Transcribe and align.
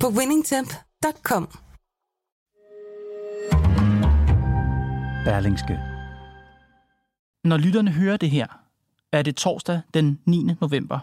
på 0.00 0.06
winningtemp.com. 0.08 1.48
Berlingske. 5.24 5.78
Når 7.44 7.56
lytterne 7.56 7.90
hører 7.90 8.16
det 8.16 8.30
her, 8.30 8.46
er 9.12 9.22
det 9.22 9.36
torsdag 9.36 9.80
den 9.94 10.20
9. 10.24 10.46
november, 10.60 10.98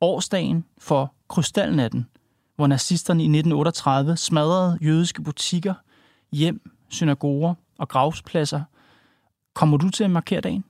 årsdagen 0.00 0.64
for 0.78 1.14
Krystalnatten, 1.28 2.06
hvor 2.56 2.66
nazisterne 2.66 3.22
i 3.22 3.26
1938 3.26 4.16
smadrede 4.16 4.78
jødiske 4.82 5.22
butikker, 5.22 5.74
hjem, 6.32 6.70
synagoger 6.88 7.54
og 7.78 7.88
gravspladser. 7.88 8.62
Kommer 9.54 9.76
du 9.76 9.90
til 9.90 10.04
at 10.04 10.10
markere 10.10 10.40
dagen? 10.40 10.64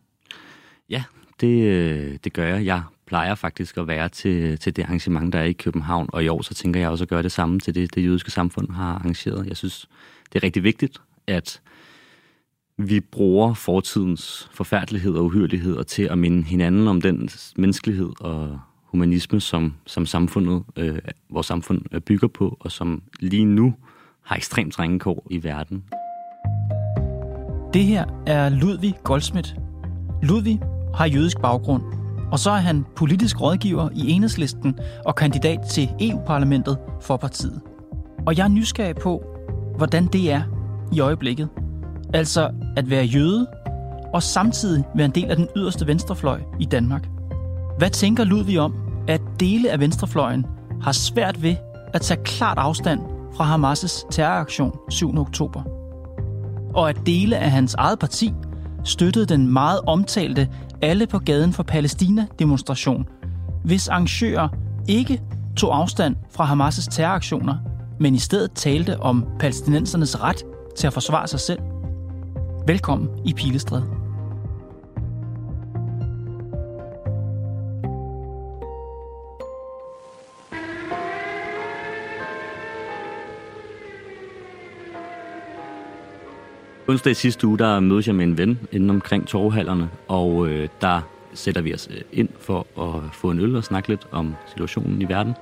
Ja, 0.88 1.04
det, 1.40 1.62
øh, 1.62 2.18
det 2.24 2.32
gør 2.32 2.46
jeg. 2.46 2.64
Jeg 2.64 2.82
plejer 3.08 3.34
faktisk 3.34 3.76
at 3.76 3.86
være 3.86 4.08
til, 4.08 4.58
til 4.58 4.76
det 4.76 4.82
arrangement, 4.82 5.32
der 5.32 5.38
er 5.38 5.44
i 5.44 5.52
København, 5.52 6.08
og 6.12 6.24
i 6.24 6.28
år 6.28 6.42
så 6.42 6.54
tænker 6.54 6.80
jeg 6.80 6.88
også 6.88 7.04
at 7.04 7.08
gøre 7.08 7.22
det 7.22 7.32
samme 7.32 7.60
til 7.60 7.74
det, 7.74 7.94
det 7.94 8.04
jødiske 8.04 8.30
samfund 8.30 8.70
har 8.70 8.94
arrangeret. 8.94 9.46
Jeg 9.46 9.56
synes, 9.56 9.88
det 10.32 10.38
er 10.38 10.42
rigtig 10.42 10.62
vigtigt, 10.62 10.98
at 11.26 11.60
vi 12.78 13.00
bruger 13.00 13.54
fortidens 13.54 14.48
forfærdelighed 14.52 15.14
og 15.14 15.24
uhyreligheder 15.24 15.82
til 15.82 16.02
at 16.02 16.18
minde 16.18 16.42
hinanden 16.42 16.88
om 16.88 17.00
den 17.00 17.28
menneskelighed 17.56 18.10
og 18.20 18.60
humanisme, 18.82 19.40
som, 19.40 19.74
som 19.86 20.06
samfundet, 20.06 20.62
øh, 20.76 20.98
vores 21.30 21.46
samfund 21.46 22.00
bygger 22.00 22.28
på, 22.28 22.56
og 22.60 22.72
som 22.72 23.02
lige 23.20 23.44
nu 23.44 23.74
har 24.22 24.36
ekstremt 24.36 25.00
kår 25.00 25.26
i 25.30 25.44
verden. 25.44 25.84
Det 27.74 27.84
her 27.84 28.04
er 28.26 28.48
Ludvig 28.48 28.94
Goldsmith. 29.04 29.50
Ludvig 30.22 30.60
har 30.94 31.06
jødisk 31.06 31.40
baggrund, 31.40 31.82
og 32.32 32.38
så 32.38 32.50
er 32.50 32.56
han 32.56 32.84
politisk 32.96 33.40
rådgiver 33.40 33.88
i 33.94 34.10
Enhedslisten 34.10 34.78
og 35.04 35.14
kandidat 35.14 35.58
til 35.70 35.88
EU-parlamentet 36.00 36.78
for 37.00 37.16
partiet. 37.16 37.60
Og 38.26 38.36
jeg 38.36 38.44
er 38.44 38.48
nysgerrig 38.48 38.96
på, 38.96 39.24
hvordan 39.76 40.06
det 40.06 40.32
er 40.32 40.42
i 40.92 41.00
øjeblikket. 41.00 41.48
Altså 42.14 42.50
at 42.76 42.90
være 42.90 43.04
jøde 43.04 43.46
og 44.14 44.22
samtidig 44.22 44.84
være 44.94 45.04
en 45.04 45.10
del 45.10 45.24
af 45.24 45.36
den 45.36 45.48
yderste 45.56 45.86
venstrefløj 45.86 46.40
i 46.60 46.64
Danmark. 46.64 47.08
Hvad 47.78 47.90
tænker 47.90 48.24
Ludvig 48.24 48.60
om, 48.60 48.74
at 49.08 49.20
dele 49.40 49.70
af 49.70 49.80
venstrefløjen 49.80 50.46
har 50.82 50.92
svært 50.92 51.42
ved 51.42 51.56
at 51.94 52.00
tage 52.00 52.22
klart 52.24 52.58
afstand 52.58 53.00
fra 53.34 53.56
Hamas' 53.56 54.06
terroraktion 54.10 54.72
7. 54.90 55.18
oktober? 55.18 55.62
Og 56.74 56.88
at 56.88 56.96
dele 57.06 57.36
af 57.36 57.50
hans 57.50 57.74
eget 57.74 57.98
parti 57.98 58.32
støttede 58.88 59.26
den 59.26 59.52
meget 59.52 59.80
omtalte 59.86 60.48
Alle 60.82 61.06
på 61.06 61.18
gaden 61.18 61.52
for 61.52 61.62
Palæstina-demonstration, 61.62 63.08
hvis 63.64 63.88
arrangører 63.88 64.48
ikke 64.88 65.20
tog 65.56 65.76
afstand 65.76 66.16
fra 66.30 66.44
Hamas' 66.44 66.88
terroraktioner, 66.90 67.56
men 68.00 68.14
i 68.14 68.18
stedet 68.18 68.52
talte 68.52 69.00
om 69.00 69.24
palæstinensernes 69.38 70.22
ret 70.22 70.42
til 70.76 70.86
at 70.86 70.92
forsvare 70.92 71.28
sig 71.28 71.40
selv. 71.40 71.58
Velkommen 72.66 73.08
i 73.24 73.32
Pilestræde. 73.32 73.97
Onsdag 86.88 87.10
i 87.10 87.14
sidste 87.14 87.46
uge, 87.46 87.58
der 87.58 87.80
mødes 87.80 88.06
jeg 88.06 88.14
med 88.14 88.24
en 88.24 88.38
ven 88.38 88.58
inden 88.72 88.90
omkring 88.90 89.26
torvhallerne, 89.26 89.90
og 90.08 90.48
øh, 90.48 90.68
der 90.80 91.00
sætter 91.34 91.60
vi 91.60 91.74
os 91.74 91.88
øh, 91.90 92.00
ind 92.12 92.28
for 92.40 92.66
at 92.80 93.02
få 93.12 93.30
en 93.30 93.40
øl 93.40 93.56
og 93.56 93.64
snakke 93.64 93.88
lidt 93.88 94.06
om 94.10 94.34
situationen 94.48 95.02
i 95.02 95.08
verden. 95.08 95.32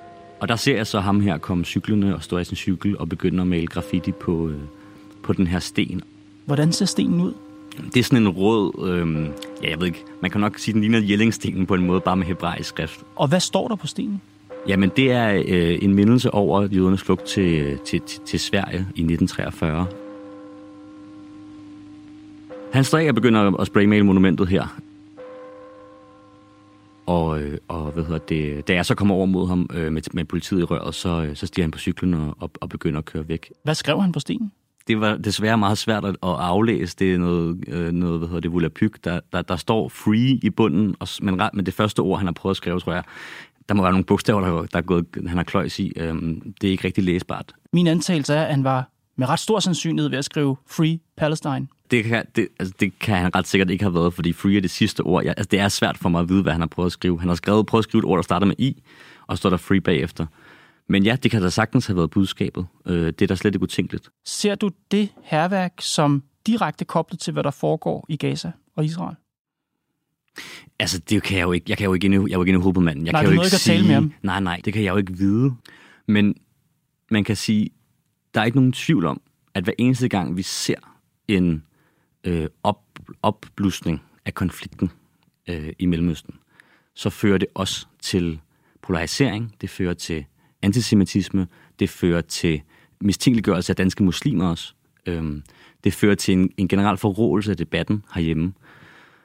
Og 0.41 0.49
der 0.49 0.57
ser 0.57 0.77
jeg 0.77 0.87
så 0.87 1.01
ham 1.01 1.21
her 1.21 1.39
komme 1.39 1.65
cyklende 1.65 2.15
og 2.15 2.23
stå 2.23 2.39
i 2.39 2.45
sin 2.45 2.57
cykel 2.57 2.99
og 2.99 3.09
begynde 3.09 3.41
at 3.41 3.47
male 3.47 3.67
graffiti 3.67 4.13
på, 4.13 4.49
øh, 4.49 4.61
på 5.23 5.33
den 5.33 5.47
her 5.47 5.59
sten. 5.59 6.03
Hvordan 6.45 6.73
ser 6.73 6.87
stenen 6.87 7.21
ud? 7.21 7.33
Det 7.95 8.01
er 8.01 8.05
sådan 8.05 8.19
en 8.19 8.29
rød, 8.29 8.89
øh, 8.89 9.29
ja 9.63 9.71
jeg 9.71 9.81
ved 9.81 9.87
ikke, 9.87 10.05
man 10.23 10.31
kan 10.31 10.41
nok 10.41 10.59
sige, 10.59 10.73
den 10.73 10.81
ligner 10.81 11.01
Jellingstenen 11.01 11.67
på 11.67 11.75
en 11.75 11.87
måde, 11.87 12.01
bare 12.01 12.17
med 12.17 12.27
hebraisk 12.27 12.69
skrift. 12.69 13.01
Og 13.17 13.29
hvad 13.29 13.41
står 13.41 13.69
der 13.69 13.77
på 13.77 13.87
stenen? 13.87 14.21
Jamen 14.69 14.91
det 14.97 15.13
er 15.13 15.43
øh, 15.47 15.79
en 15.83 15.95
mindelse 15.95 16.31
over 16.31 16.69
jødernes 16.73 17.03
flugt 17.03 17.25
til, 17.25 17.79
til, 17.85 18.01
til, 18.01 18.21
til 18.27 18.41
Sverige 18.41 18.79
i 18.79 19.03
1943. 19.03 19.87
Han 22.77 23.09
og 23.09 23.15
begynder 23.15 23.61
at 23.61 23.67
spraymale 23.67 24.07
monumentet 24.07 24.49
her. 24.49 24.81
Og, 27.07 27.43
øh, 27.43 27.59
og 27.69 27.91
hvad 27.93 28.05
hedder 28.05 28.19
det, 28.19 28.69
da 28.69 28.75
jeg 28.75 28.87
så 28.87 28.95
kommer 28.95 29.15
over 29.15 29.27
mod 29.27 29.49
ham 29.49 29.71
øh, 29.75 29.93
med, 29.93 30.03
med 30.13 30.25
politiet 30.25 30.61
i 30.61 30.65
røret, 30.65 30.95
så, 30.95 31.23
øh, 31.23 31.37
så 31.37 31.47
stiger 31.47 31.65
han 31.65 31.71
på 31.71 31.79
cyklen 31.79 32.15
og, 32.15 32.51
og 32.61 32.69
begynder 32.69 32.99
at 32.99 33.05
køre 33.05 33.29
væk. 33.29 33.53
Hvad 33.63 33.75
skrev 33.75 34.03
han 34.03 34.13
på 34.13 34.21
stenen? 34.21 34.53
Det 34.89 35.01
var 35.01 35.17
desværre 35.17 35.59
meget 35.59 35.79
svært 35.79 36.05
at, 36.05 36.11
at 36.11 36.17
aflæse. 36.23 36.97
Det 36.99 37.15
er 37.15 37.19
noget, 37.19 37.65
øh, 37.69 37.93
noget 37.93 38.19
hvad 38.19 38.29
hedder 38.29 38.41
det, 38.41 38.53
volapyk. 38.53 39.05
Der, 39.05 39.21
der, 39.33 39.43
der 39.43 39.57
står 39.57 39.89
free 39.89 40.39
i 40.43 40.51
bunden, 40.51 40.97
og, 40.99 41.09
men, 41.23 41.41
men 41.53 41.67
det 41.67 41.75
første 41.75 42.01
ord, 42.01 42.19
han 42.19 42.27
har 42.27 42.33
prøvet 42.33 42.53
at 42.53 42.57
skrive, 42.57 42.81
tror 42.81 42.93
jeg, 42.93 43.05
der 43.69 43.75
må 43.75 43.83
være 43.83 43.93
nogle 43.93 44.05
bogstaver, 44.05 44.41
der, 44.41 44.67
der 44.67 44.79
er 44.79 44.83
gået, 44.83 45.07
han 45.27 45.37
har 45.37 45.45
kløjs 45.45 45.79
i. 45.79 45.93
Øhm, 45.97 46.55
det 46.61 46.67
er 46.67 46.71
ikke 46.71 46.85
rigtig 46.85 47.05
læsbart. 47.05 47.53
Min 47.73 47.87
antagelse 47.87 48.35
er, 48.35 48.43
at 48.43 48.51
han 48.51 48.65
var 48.65 48.91
med 49.17 49.29
ret 49.29 49.41
stor 49.41 49.61
sandsynlighed 49.61 50.11
ved 50.11 50.19
at 50.19 50.25
skrive 50.25 50.57
Free 50.67 50.99
Palestine. 51.17 51.67
Det 51.91 52.05
kan, 52.05 52.25
det, 52.37 52.49
altså, 52.59 52.75
det 52.81 52.99
kan 52.99 53.17
han 53.17 53.35
ret 53.35 53.47
sikkert 53.47 53.71
ikke 53.71 53.85
have 53.85 53.95
været, 53.95 54.15
fordi 54.15 54.33
free 54.33 54.57
er 54.57 54.61
det 54.61 54.71
sidste 54.71 55.01
ord. 55.01 55.25
Jeg, 55.25 55.35
altså, 55.37 55.49
det 55.51 55.61
er 55.61 55.69
svært 55.69 55.99
for 55.99 56.09
mig 56.09 56.21
at 56.21 56.29
vide, 56.29 56.43
hvad 56.43 56.53
han 56.53 56.61
har 56.61 56.69
prøvet 56.69 56.87
at 56.87 56.93
skrive. 56.93 57.21
Han 57.21 57.29
har 57.29 57.37
skrevet, 57.37 57.67
prøvet 57.67 57.81
at 57.81 57.89
skrive 57.89 58.01
et 58.01 58.05
ord, 58.05 58.19
der 58.19 58.23
starter 58.23 58.47
med 58.47 58.55
i, 58.59 58.83
og 59.27 59.39
står 59.39 59.51
der 59.51 59.57
free 59.57 59.81
bagefter. 59.81 60.27
Men 60.89 61.03
ja, 61.03 61.17
det 61.23 61.31
kan 61.31 61.43
da 61.43 61.51
sagtens 61.51 61.87
have 61.87 61.97
været 61.97 62.11
budskabet. 62.11 62.67
Øh, 62.87 63.07
det 63.07 63.23
er 63.23 63.27
da 63.27 63.35
slet 63.35 63.55
ikke 63.55 63.63
utænkeligt. 63.63 64.09
Ser 64.25 64.55
du 64.55 64.71
det 64.91 65.09
herværk 65.23 65.73
som 65.81 66.23
direkte 66.47 66.85
koblet 66.85 67.21
til, 67.21 67.33
hvad 67.33 67.43
der 67.43 67.51
foregår 67.51 68.07
i 68.09 68.17
Gaza 68.17 68.53
og 68.77 68.85
Israel? 68.85 69.17
Altså, 70.79 70.99
det 70.99 71.23
kan 71.23 71.39
jeg 71.39 71.45
jo 71.45 71.53
ikke. 71.53 71.65
Jeg 71.69 71.79
kan 71.79 71.85
jo 71.85 71.95
ikke 71.95 72.05
inde, 72.05 72.17
jeg 72.17 72.23
er 72.23 72.39
jo 72.39 72.43
ikke 72.43 72.51
inde 72.51 72.59
i 72.59 72.63
hovedet 72.63 72.75
på 72.75 72.81
manden. 72.81 73.07
Jeg 73.07 73.13
nej, 73.13 73.23
kan 73.23 73.29
jo 73.29 73.33
ikke, 73.33 73.47
ikke 73.47 73.57
sige, 73.57 73.75
tale 73.75 73.87
med 73.87 73.95
ham. 73.95 74.13
Nej, 74.23 74.41
nej, 74.41 74.61
det 74.65 74.73
kan 74.73 74.85
jeg 74.85 74.91
jo 74.91 74.97
ikke 74.97 75.13
vide. 75.13 75.55
Men 76.09 76.35
man 77.11 77.25
kan 77.25 77.37
sige, 77.37 77.71
der 78.35 78.41
er 78.41 78.45
ikke 78.45 78.59
nogen 78.59 78.73
tvivl 78.73 79.07
om, 79.07 79.21
at 79.55 79.65
hver 79.65 79.73
eneste 79.79 80.09
gang 80.09 80.37
vi 80.37 80.43
ser 80.43 80.97
en 81.29 81.63
øh, 82.27 82.49
op, 82.63 82.83
opblusning 83.23 84.03
af 84.25 84.35
konflikten 84.35 84.91
øh, 85.49 85.73
i 85.79 85.87
Mellemøsten, 85.87 86.35
så 86.95 87.11
fører 87.11 87.39
det 87.39 87.49
også 87.55 87.87
til 88.01 88.41
polarisering, 88.83 89.55
det 89.61 89.71
fører 89.71 89.95
til 89.95 90.25
antisemitisme, 90.63 91.47
det 91.79 91.91
fører 91.91 92.21
til 92.21 92.63
mistænkeliggørelse 93.01 93.73
af 93.73 93.77
danske 93.77 94.05
muslimer 94.05 94.49
også. 94.49 94.75
Øhm, 95.07 95.43
det 95.85 95.95
fører 95.95 96.15
til 96.15 96.33
en, 96.33 96.51
en 96.57 96.69
generel 96.69 96.97
forrådelse 96.97 97.51
af 97.51 97.57
debatten 97.57 98.05
herhjemme. 98.15 98.53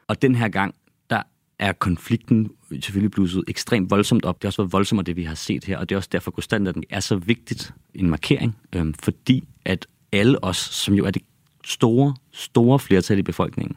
Og 0.07 0.21
den 0.21 0.35
her 0.35 0.49
gang, 0.49 0.75
der 1.09 1.21
er 1.59 1.73
konflikten 1.73 2.51
selvfølgelig 2.71 3.11
blusset 3.11 3.43
ekstremt 3.47 3.89
voldsomt 3.89 4.25
op. 4.25 4.41
Det 4.41 4.43
har 4.43 4.49
også 4.49 4.61
været 4.61 4.73
voldsomt 4.73 5.05
det, 5.05 5.15
vi 5.15 5.23
har 5.23 5.35
set 5.35 5.65
her, 5.65 5.77
og 5.77 5.89
det 5.89 5.95
er 5.95 5.97
også 5.97 6.09
derfor, 6.11 6.53
at 6.53 6.75
den 6.75 6.83
er 6.89 6.99
så 6.99 7.15
vigtigt 7.15 7.73
en 7.93 8.09
markering, 8.09 8.57
øhm, 8.75 8.93
fordi 8.93 9.47
at 9.65 9.87
alle 10.11 10.43
os, 10.43 10.57
som 10.57 10.93
jo 10.93 11.05
er 11.05 11.11
det 11.11 11.21
store, 11.63 12.15
store 12.31 12.79
flertal 12.79 13.19
i 13.19 13.21
befolkningen, 13.21 13.75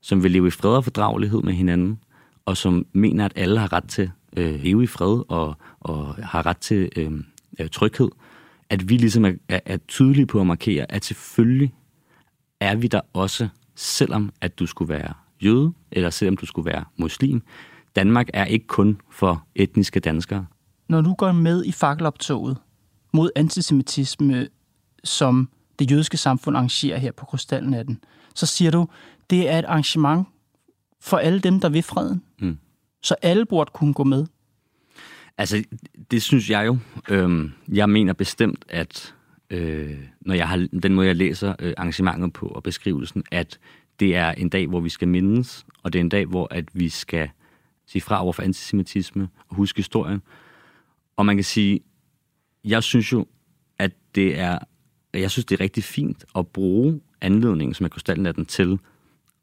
som 0.00 0.22
vil 0.22 0.30
leve 0.30 0.46
i 0.46 0.50
fred 0.50 0.76
og 0.76 0.84
fordragelighed 0.84 1.42
med 1.42 1.52
hinanden, 1.52 1.98
og 2.46 2.56
som 2.56 2.86
mener, 2.92 3.24
at 3.24 3.32
alle 3.36 3.60
har 3.60 3.72
ret 3.72 3.88
til 3.88 4.10
øh, 4.36 4.62
leve 4.62 4.82
i 4.82 4.86
fred 4.86 5.22
og, 5.28 5.56
og 5.80 6.14
har 6.14 6.46
ret 6.46 6.56
til 6.58 6.88
øh, 6.96 7.12
øh, 7.60 7.68
tryghed, 7.68 8.08
at 8.70 8.88
vi 8.88 8.96
ligesom 8.96 9.24
er, 9.24 9.32
er, 9.48 9.60
er 9.66 9.76
tydelige 9.76 10.26
på 10.26 10.40
at 10.40 10.46
markere, 10.46 10.92
at 10.92 11.04
selvfølgelig 11.04 11.74
er 12.60 12.76
vi 12.76 12.86
der 12.86 13.00
også, 13.12 13.48
selvom 13.74 14.32
at 14.40 14.58
du 14.58 14.66
skulle 14.66 14.88
være 14.88 15.14
jøde, 15.40 15.72
eller 15.92 16.10
selvom 16.10 16.36
du 16.36 16.46
skulle 16.46 16.66
være 16.66 16.84
muslim. 16.96 17.42
Danmark 17.96 18.28
er 18.34 18.44
ikke 18.44 18.66
kun 18.66 19.00
for 19.10 19.46
etniske 19.54 20.00
danskere. 20.00 20.46
Når 20.88 21.00
du 21.00 21.14
går 21.14 21.32
med 21.32 21.64
i 21.64 21.72
fakkeloptoget 21.72 22.56
mod 23.12 23.30
antisemitisme, 23.36 24.48
som 25.04 25.48
det 25.78 25.90
jødiske 25.90 26.16
samfund 26.16 26.56
arrangerer 26.56 26.98
her 26.98 27.12
på 27.12 27.26
Krystalnatten, 27.26 28.00
så 28.34 28.46
siger 28.46 28.70
du, 28.70 28.88
det 29.30 29.48
er 29.48 29.58
et 29.58 29.64
arrangement 29.64 30.26
for 31.00 31.16
alle 31.16 31.40
dem, 31.40 31.60
der 31.60 31.68
vil 31.68 31.82
freden. 31.82 32.22
Mm. 32.40 32.58
Så 33.02 33.14
alle 33.22 33.46
burde 33.46 33.70
kunne 33.74 33.94
gå 33.94 34.04
med. 34.04 34.26
Altså, 35.38 35.64
det 36.10 36.22
synes 36.22 36.50
jeg 36.50 36.66
jo. 36.66 36.78
Øhm, 37.08 37.52
jeg 37.68 37.90
mener 37.90 38.12
bestemt, 38.12 38.64
at 38.68 39.14
øh, 39.50 39.98
når 40.20 40.34
jeg 40.34 40.48
har 40.48 40.68
den 40.82 40.94
måde, 40.94 41.06
jeg 41.06 41.16
læser 41.16 41.54
øh, 41.58 41.74
arrangementet 41.76 42.32
på 42.32 42.46
og 42.46 42.62
beskrivelsen, 42.62 43.24
at 43.30 43.58
det 44.00 44.16
er 44.16 44.32
en 44.32 44.48
dag, 44.48 44.66
hvor 44.66 44.80
vi 44.80 44.88
skal 44.88 45.08
mindes, 45.08 45.66
og 45.82 45.92
det 45.92 45.98
er 45.98 46.00
en 46.00 46.08
dag, 46.08 46.26
hvor 46.26 46.48
at 46.50 46.64
vi 46.72 46.88
skal 46.88 47.30
sige 47.86 48.02
fra 48.02 48.22
over 48.22 48.32
for 48.32 48.42
antisemitisme 48.42 49.28
og 49.48 49.56
huske 49.56 49.78
historien. 49.78 50.22
Og 51.16 51.26
man 51.26 51.36
kan 51.36 51.44
sige, 51.44 51.80
jeg 52.64 52.82
synes 52.82 53.12
jo, 53.12 53.26
at 53.78 53.92
det 54.14 54.38
er, 54.38 54.58
jeg 55.14 55.30
synes, 55.30 55.44
det 55.44 55.60
er 55.60 55.64
rigtig 55.64 55.84
fint 55.84 56.24
at 56.36 56.46
bruge 56.46 57.00
anledningen, 57.20 57.74
som 57.74 57.84
er 57.84 57.88
krystalnatten 57.88 58.46
til, 58.46 58.78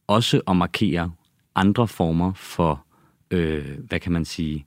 også 0.07 0.41
at 0.47 0.56
markere 0.56 1.12
andre 1.56 1.88
former 1.88 2.33
for, 2.33 2.85
øh, 3.31 3.79
hvad 3.79 4.00
kan 4.00 4.12
man 4.12 4.25
sige, 4.25 4.65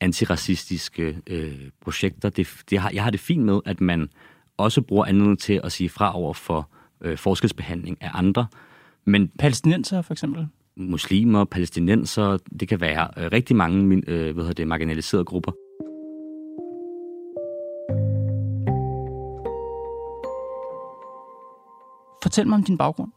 antiracistiske 0.00 1.18
øh, 1.26 1.68
projekter. 1.80 2.28
Det, 2.28 2.48
det 2.70 2.78
har, 2.78 2.90
jeg 2.94 3.02
har 3.02 3.10
det 3.10 3.20
fint 3.20 3.44
med, 3.44 3.60
at 3.64 3.80
man 3.80 4.08
også 4.56 4.82
bruger 4.82 5.04
anledningen 5.04 5.36
til 5.36 5.60
at 5.64 5.72
sige 5.72 5.88
fra 5.88 6.16
over 6.16 6.34
for 6.34 6.70
øh, 7.00 7.18
forskelsbehandling 7.18 8.02
af 8.02 8.10
andre. 8.14 8.46
Men 9.04 9.28
Palæstinenser 9.28 10.02
for 10.02 10.14
eksempel? 10.14 10.48
muslimer, 10.76 11.44
palæstinenser, 11.44 12.38
det 12.60 12.68
kan 12.68 12.80
være 12.80 13.08
øh, 13.16 13.32
rigtig 13.32 13.56
mange 13.56 14.02
øh, 14.06 14.34
hvad 14.34 14.44
hedder 14.44 14.52
det, 14.52 14.68
marginaliserede 14.68 15.24
grupper. 15.24 15.52
Fortæl 22.22 22.48
mig 22.48 22.56
om 22.56 22.64
din 22.64 22.78
baggrund. 22.78 23.12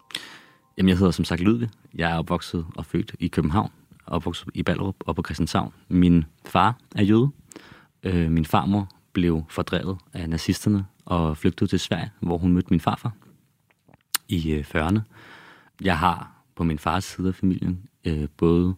Jamen, 0.78 0.90
jeg 0.90 0.98
hedder 0.98 1.12
som 1.12 1.26
sagt 1.26 1.42
Ludvig. 1.42 1.70
Jeg 1.96 2.12
er 2.12 2.18
opvokset 2.18 2.66
og 2.76 2.86
født 2.86 3.16
i 3.20 3.28
København, 3.28 3.72
opvokset 4.06 4.48
i 4.54 4.64
Ballerup 4.64 4.96
og 5.00 5.16
på 5.16 5.24
Christianshavn. 5.26 5.74
Min 5.90 6.26
far 6.46 6.78
er 6.96 7.04
jøde. 7.04 7.30
Øh, 8.04 8.32
min 8.32 8.46
farmor 8.46 8.90
blev 9.14 9.44
fordrevet 9.50 9.98
af 10.14 10.30
nazisterne 10.30 10.86
og 11.06 11.38
flygtede 11.38 11.70
til 11.70 11.80
Sverige, 11.80 12.12
hvor 12.20 12.38
hun 12.38 12.54
mødte 12.54 12.68
min 12.70 12.80
farfar 12.80 13.12
i 14.28 14.52
øh, 14.52 14.66
40'erne. 14.76 15.00
Jeg 15.82 15.98
har 16.00 16.32
på 16.56 16.64
min 16.64 16.80
fars 16.80 17.04
side 17.04 17.28
af 17.28 17.36
familien 17.36 17.80
øh, 18.06 18.28
både 18.38 18.76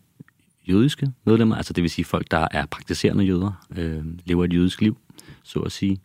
jødiske 0.67 1.11
medlemmer, 1.25 1.55
altså 1.55 1.73
det 1.73 1.81
vil 1.81 1.91
sige 1.91 2.05
folk, 2.05 2.31
der 2.31 2.47
er 2.51 2.65
praktiserende 2.65 3.23
jøder, 3.23 3.65
øh, 3.77 4.03
lever 4.25 4.45
et 4.45 4.53
jødisk 4.53 4.81
liv, 4.81 4.97
så 5.43 5.59
at 5.59 5.71
sige. 5.71 6.01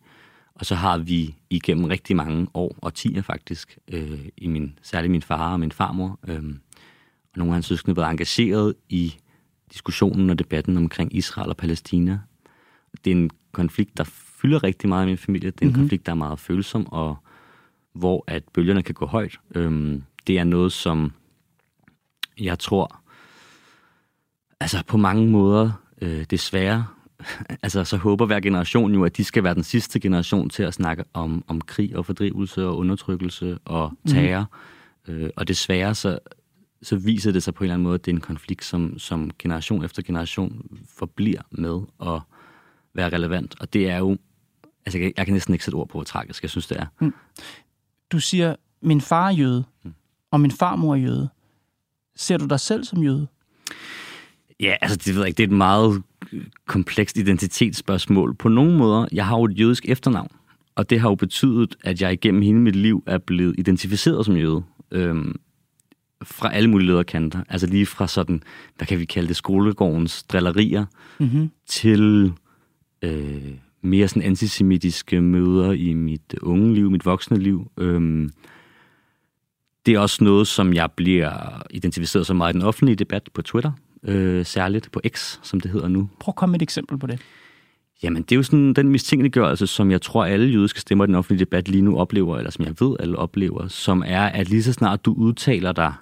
Og 0.60 0.66
så 0.66 0.74
har 0.74 0.98
vi 0.98 1.34
igennem 1.50 1.84
rigtig 1.84 2.16
mange 2.16 2.46
år, 2.54 2.76
og 2.82 2.94
tiger 2.94 3.22
faktisk, 3.22 3.78
øh, 3.92 4.28
i 4.36 4.46
min, 4.46 4.78
særligt 4.82 5.10
min 5.10 5.22
far 5.22 5.52
og 5.52 5.60
min 5.60 5.72
farmor, 5.72 6.18
øh, 6.28 6.44
og 7.32 7.38
nogle 7.38 7.50
af 7.50 7.54
hans 7.54 7.66
søskende, 7.66 7.96
været 7.96 8.10
engageret 8.10 8.74
i 8.88 9.14
diskussionen 9.72 10.30
og 10.30 10.38
debatten 10.38 10.76
omkring 10.76 11.16
Israel 11.16 11.48
og 11.48 11.56
Palæstina. 11.56 12.20
Det 13.04 13.10
er 13.10 13.16
en 13.16 13.30
konflikt, 13.52 13.98
der 13.98 14.04
fylder 14.04 14.64
rigtig 14.64 14.88
meget 14.88 15.04
i 15.04 15.06
min 15.06 15.18
familie. 15.18 15.50
Det 15.50 15.60
er 15.60 15.66
en 15.66 15.68
mm-hmm. 15.68 15.82
konflikt, 15.82 16.06
der 16.06 16.12
er 16.12 16.16
meget 16.16 16.38
følsom, 16.38 16.86
og 16.86 17.16
hvor 17.92 18.24
at 18.26 18.44
bølgerne 18.54 18.82
kan 18.82 18.94
gå 18.94 19.06
højt. 19.06 19.40
Øhm, 19.54 20.02
det 20.26 20.38
er 20.38 20.44
noget, 20.44 20.72
som 20.72 21.12
jeg 22.40 22.58
tror, 22.58 23.00
altså 24.60 24.82
på 24.86 24.96
mange 24.96 25.30
måder, 25.30 25.70
øh, 26.00 26.24
desværre, 26.30 26.86
altså 27.62 27.84
så 27.84 27.96
håber 27.96 28.26
hver 28.26 28.40
generation 28.40 28.94
jo, 28.94 29.04
at 29.04 29.16
de 29.16 29.24
skal 29.24 29.44
være 29.44 29.54
den 29.54 29.62
sidste 29.62 30.00
generation 30.00 30.50
til 30.50 30.62
at 30.62 30.74
snakke 30.74 31.04
om, 31.12 31.44
om 31.48 31.60
krig 31.60 31.96
og 31.96 32.06
fordrivelse 32.06 32.66
og 32.66 32.78
undertrykkelse 32.78 33.58
og 33.64 33.92
terror. 34.06 34.46
Mm. 35.08 35.14
Øh, 35.14 35.30
og 35.36 35.48
desværre 35.48 35.94
så, 35.94 36.18
så 36.82 36.96
viser 36.96 37.32
det 37.32 37.42
sig 37.42 37.54
på 37.54 37.64
en 37.64 37.66
eller 37.66 37.74
anden 37.74 37.84
måde, 37.84 37.94
at 37.94 38.04
det 38.04 38.10
er 38.10 38.16
en 38.16 38.20
konflikt, 38.20 38.64
som, 38.64 38.98
som 38.98 39.30
generation 39.38 39.84
efter 39.84 40.02
generation 40.02 40.78
forbliver 40.98 41.42
med 41.50 41.80
at 42.02 42.20
være 42.94 43.08
relevant. 43.08 43.54
Og 43.60 43.72
det 43.72 43.90
er 43.90 43.98
jo, 43.98 44.16
altså 44.86 44.98
jeg, 44.98 45.12
jeg 45.16 45.26
kan 45.26 45.32
næsten 45.32 45.54
ikke 45.54 45.64
sætte 45.64 45.76
ord 45.76 45.88
på, 45.88 45.98
hvor 45.98 46.04
tragisk 46.04 46.42
jeg 46.42 46.50
synes, 46.50 46.66
det 46.66 46.76
er. 46.80 47.10
Du 48.12 48.20
siger, 48.20 48.56
min 48.82 49.00
far 49.00 49.26
er 49.26 49.32
jøde, 49.32 49.64
og 50.30 50.40
min 50.40 50.50
farmor 50.50 50.94
er 50.94 50.98
jøde. 50.98 51.28
Ser 52.16 52.36
du 52.36 52.46
dig 52.46 52.60
selv 52.60 52.84
som 52.84 53.02
jøde? 53.02 53.26
Ja, 54.60 54.76
altså 54.80 54.96
det 54.96 55.14
ved 55.14 55.22
jeg 55.22 55.28
ikke, 55.28 55.36
det 55.36 55.42
er 55.42 55.48
et 55.48 55.56
meget 55.56 56.02
komplekst 56.66 57.16
identitetsspørgsmål. 57.16 58.34
På 58.34 58.48
nogle 58.48 58.76
måder, 58.76 59.06
jeg 59.12 59.26
har 59.26 59.38
jo 59.38 59.44
et 59.44 59.60
jødisk 59.60 59.88
efternavn, 59.88 60.30
og 60.74 60.90
det 60.90 61.00
har 61.00 61.08
jo 61.08 61.14
betydet, 61.14 61.76
at 61.84 62.02
jeg 62.02 62.12
igennem 62.12 62.42
hele 62.42 62.58
mit 62.58 62.76
liv 62.76 63.02
er 63.06 63.18
blevet 63.18 63.54
identificeret 63.58 64.26
som 64.26 64.36
jøde. 64.36 64.62
Øhm, 64.90 65.36
fra 66.22 66.52
alle 66.54 66.70
mulige 66.70 66.88
lederkanter. 66.88 67.40
Altså 67.48 67.66
lige 67.66 67.86
fra 67.86 68.06
sådan, 68.06 68.42
hvad 68.76 68.86
kan 68.86 68.98
vi 68.98 69.04
kalde 69.04 69.28
det, 69.28 69.36
skolegårdens 69.36 70.22
drillerier, 70.22 70.84
Mm-hmm. 71.18 71.50
til 71.66 72.32
øh, 73.02 73.52
mere 73.82 74.08
sådan 74.08 74.22
antisemitiske 74.22 75.20
møder 75.20 75.72
i 75.72 75.92
mit 75.92 76.34
unge 76.42 76.74
liv, 76.74 76.90
mit 76.90 77.06
voksne 77.06 77.38
liv. 77.38 77.70
Øhm, 77.78 78.30
det 79.86 79.94
er 79.94 79.98
også 79.98 80.24
noget, 80.24 80.46
som 80.46 80.74
jeg 80.74 80.90
bliver 80.96 81.62
identificeret 81.70 82.26
så 82.26 82.34
meget 82.34 82.52
i 82.52 82.58
den 82.58 82.62
offentlige 82.62 82.96
debat 82.96 83.28
på 83.34 83.42
Twitter, 83.42 83.72
øh, 84.02 84.46
særligt 84.46 84.92
på 84.92 85.00
X, 85.08 85.38
som 85.42 85.60
det 85.60 85.70
hedder 85.70 85.88
nu. 85.88 86.08
Prøv 86.20 86.32
at 86.32 86.36
komme 86.36 86.50
med 86.52 86.58
et 86.58 86.62
eksempel 86.62 86.98
på 86.98 87.06
det. 87.06 87.20
Jamen, 88.02 88.22
det 88.22 88.32
er 88.32 88.36
jo 88.36 88.42
sådan 88.42 88.74
den 88.74 88.88
mistænkeliggørelse, 88.88 89.66
som 89.66 89.90
jeg 89.90 90.02
tror, 90.02 90.24
alle 90.24 90.46
jødiske 90.46 90.80
stemmer 90.80 91.04
i 91.04 91.06
den 91.06 91.14
offentlige 91.14 91.44
debat 91.44 91.68
lige 91.68 91.82
nu 91.82 91.98
oplever, 91.98 92.38
eller 92.38 92.50
som 92.50 92.64
jeg 92.64 92.74
ved, 92.80 92.96
alle 93.00 93.16
oplever, 93.16 93.68
som 93.68 94.02
er, 94.06 94.22
at 94.22 94.48
lige 94.48 94.62
så 94.62 94.72
snart 94.72 95.04
du 95.04 95.12
udtaler 95.12 95.72
dig 95.72 95.92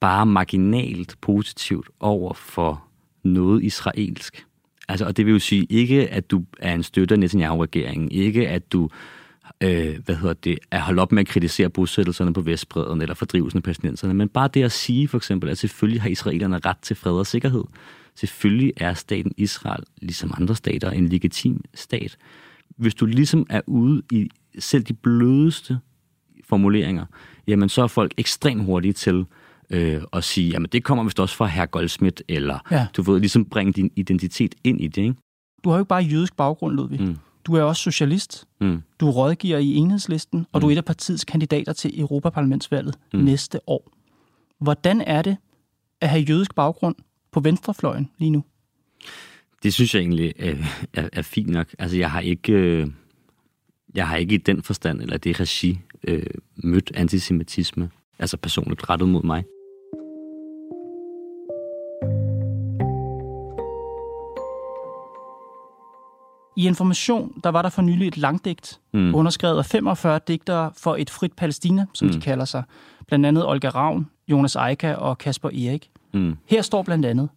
bare 0.00 0.26
marginalt 0.26 1.16
positivt 1.20 1.88
over 2.00 2.34
for 2.34 2.84
noget 3.24 3.64
israelsk, 3.64 4.46
altså, 4.88 5.04
og 5.06 5.16
det 5.16 5.26
vil 5.26 5.32
jo 5.32 5.38
sige 5.38 5.66
ikke, 5.70 6.08
at 6.08 6.30
du 6.30 6.44
er 6.58 6.74
en 6.74 6.82
støtter 6.82 7.16
af 7.16 7.20
Netanyahu-regeringen, 7.20 8.10
ikke 8.10 8.48
at 8.48 8.72
du 8.72 8.88
øh, 9.60 9.96
hvad 10.04 10.16
hedder 10.16 10.34
det, 10.34 10.58
at 10.70 10.80
holde 10.80 11.02
op 11.02 11.12
med 11.12 11.20
at 11.20 11.26
kritisere 11.26 11.70
bosættelserne 11.70 12.32
på 12.32 12.40
Vestbreden 12.40 13.02
eller 13.02 13.14
fordrivelsen 13.14 13.56
af 13.56 13.62
palæstinenserne, 13.62 14.14
men 14.14 14.28
bare 14.28 14.48
det 14.54 14.62
at 14.62 14.72
sige 14.72 15.08
for 15.08 15.16
eksempel, 15.16 15.50
at 15.50 15.58
selvfølgelig 15.58 16.02
har 16.02 16.08
israelerne 16.08 16.58
ret 16.64 16.78
til 16.82 16.96
fred 16.96 17.12
og 17.12 17.26
sikkerhed. 17.26 17.64
Selvfølgelig 18.14 18.72
er 18.76 18.94
staten 18.94 19.32
Israel, 19.36 19.84
ligesom 20.02 20.34
andre 20.36 20.54
stater, 20.54 20.90
en 20.90 21.08
legitim 21.08 21.64
stat. 21.74 22.16
Hvis 22.76 22.94
du 22.94 23.06
ligesom 23.06 23.46
er 23.50 23.60
ude 23.66 24.02
i 24.12 24.30
selv 24.58 24.82
de 24.84 24.94
blødeste 24.94 25.78
formuleringer, 26.44 27.04
jamen 27.46 27.68
så 27.68 27.82
er 27.82 27.86
folk 27.86 28.14
ekstremt 28.16 28.64
hurtige 28.64 28.92
til 28.92 29.24
øh, 29.70 30.00
at 30.12 30.24
sige, 30.24 30.50
jamen 30.50 30.68
det 30.72 30.84
kommer 30.84 31.04
vist 31.04 31.20
også 31.20 31.36
fra 31.36 31.46
herr 31.46 31.66
Goldsmith, 31.66 32.22
eller 32.28 32.58
Ja. 32.70 32.86
du 32.96 33.02
ved, 33.02 33.20
ligesom 33.20 33.44
bringe 33.44 33.72
din 33.72 33.90
identitet 33.96 34.54
ind 34.64 34.80
i 34.80 34.86
det, 34.88 35.02
ikke? 35.02 35.14
Du 35.64 35.68
har 35.70 35.76
jo 35.76 35.80
ikke 35.82 35.88
bare 35.88 36.02
jødisk 36.02 36.36
baggrund, 36.36 36.74
Ludvig. 36.74 37.00
Mm. 37.00 37.16
Du 37.48 37.54
er 37.54 37.62
også 37.62 37.82
socialist. 37.82 38.46
Mm. 38.60 38.82
Du 39.00 39.08
er 39.08 39.12
rådgiver 39.12 39.58
i 39.58 39.74
enhedslisten, 39.74 40.46
og 40.52 40.60
du 40.62 40.68
er 40.68 40.72
et 40.72 40.76
af 40.76 40.84
partiets 40.84 41.24
kandidater 41.24 41.72
til 41.72 42.00
Europaparlamentsvalget 42.00 42.98
mm. 43.12 43.20
næste 43.20 43.60
år. 43.66 43.92
Hvordan 44.60 45.00
er 45.00 45.22
det 45.22 45.36
at 46.00 46.08
have 46.08 46.22
jødisk 46.22 46.54
baggrund 46.54 46.94
på 47.32 47.40
venstrefløjen 47.40 48.10
lige 48.18 48.30
nu? 48.30 48.44
Det 49.62 49.74
synes 49.74 49.94
jeg 49.94 50.00
egentlig 50.00 50.32
øh, 50.38 50.66
er, 50.94 51.08
er 51.12 51.22
fint 51.22 51.48
nok. 51.48 51.74
Altså, 51.78 51.96
jeg 51.96 52.10
har 52.10 52.20
ikke, 52.20 52.52
øh, 52.52 52.86
jeg 53.94 54.08
har 54.08 54.16
ikke 54.16 54.34
i 54.34 54.38
den 54.38 54.62
forstand, 54.62 55.00
eller 55.00 55.16
det 55.16 55.40
regi, 55.40 55.78
øh, 56.04 56.26
mødt 56.56 56.92
antisemitisme, 56.94 57.90
altså 58.18 58.36
personligt 58.36 58.90
rettet 58.90 59.08
mod 59.08 59.22
mig. 59.22 59.44
I 66.58 66.66
Information, 66.66 67.40
der 67.44 67.50
var 67.50 67.62
der 67.62 67.68
for 67.68 67.82
nylig 67.82 68.08
et 68.08 68.16
langdigt, 68.16 68.80
mm. 68.92 69.14
underskrevet 69.14 69.58
af 69.58 69.66
45 69.66 70.20
digtere 70.28 70.70
for 70.76 70.96
et 70.96 71.10
frit 71.10 71.32
Palæstina, 71.32 71.86
som 71.94 72.06
mm. 72.06 72.12
de 72.12 72.20
kalder 72.20 72.44
sig. 72.44 72.62
Blandt 73.06 73.26
andet 73.26 73.46
Olga 73.46 73.68
Ravn, 73.68 74.10
Jonas 74.28 74.56
Eika 74.56 74.94
og 74.94 75.18
Kasper 75.18 75.48
Erik. 75.48 75.90
Mm. 76.14 76.36
Her 76.46 76.62
står 76.62 76.82
blandt 76.82 77.06
andet 77.06 77.28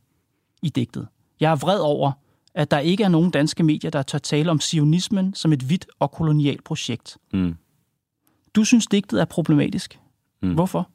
i 0.61 0.69
digtet. 0.69 1.07
Jeg 1.39 1.51
er 1.51 1.55
vred 1.55 1.79
over, 1.79 2.11
at 2.55 2.71
der 2.71 2.79
ikke 2.79 3.03
er 3.03 3.09
nogen 3.09 3.31
danske 3.31 3.63
medier, 3.63 3.91
der 3.91 4.01
tør 4.01 4.17
tale 4.17 4.51
om 4.51 4.59
sionismen 4.59 5.33
som 5.33 5.53
et 5.53 5.61
hvidt 5.61 5.85
og 5.99 6.11
kolonialt 6.11 6.63
projekt. 6.63 7.17
Mm. 7.33 7.55
Du 8.55 8.63
synes, 8.63 8.87
digtet 8.87 9.21
er 9.21 9.25
problematisk. 9.25 9.99
Mm. 10.43 10.53
Hvorfor? 10.53 10.89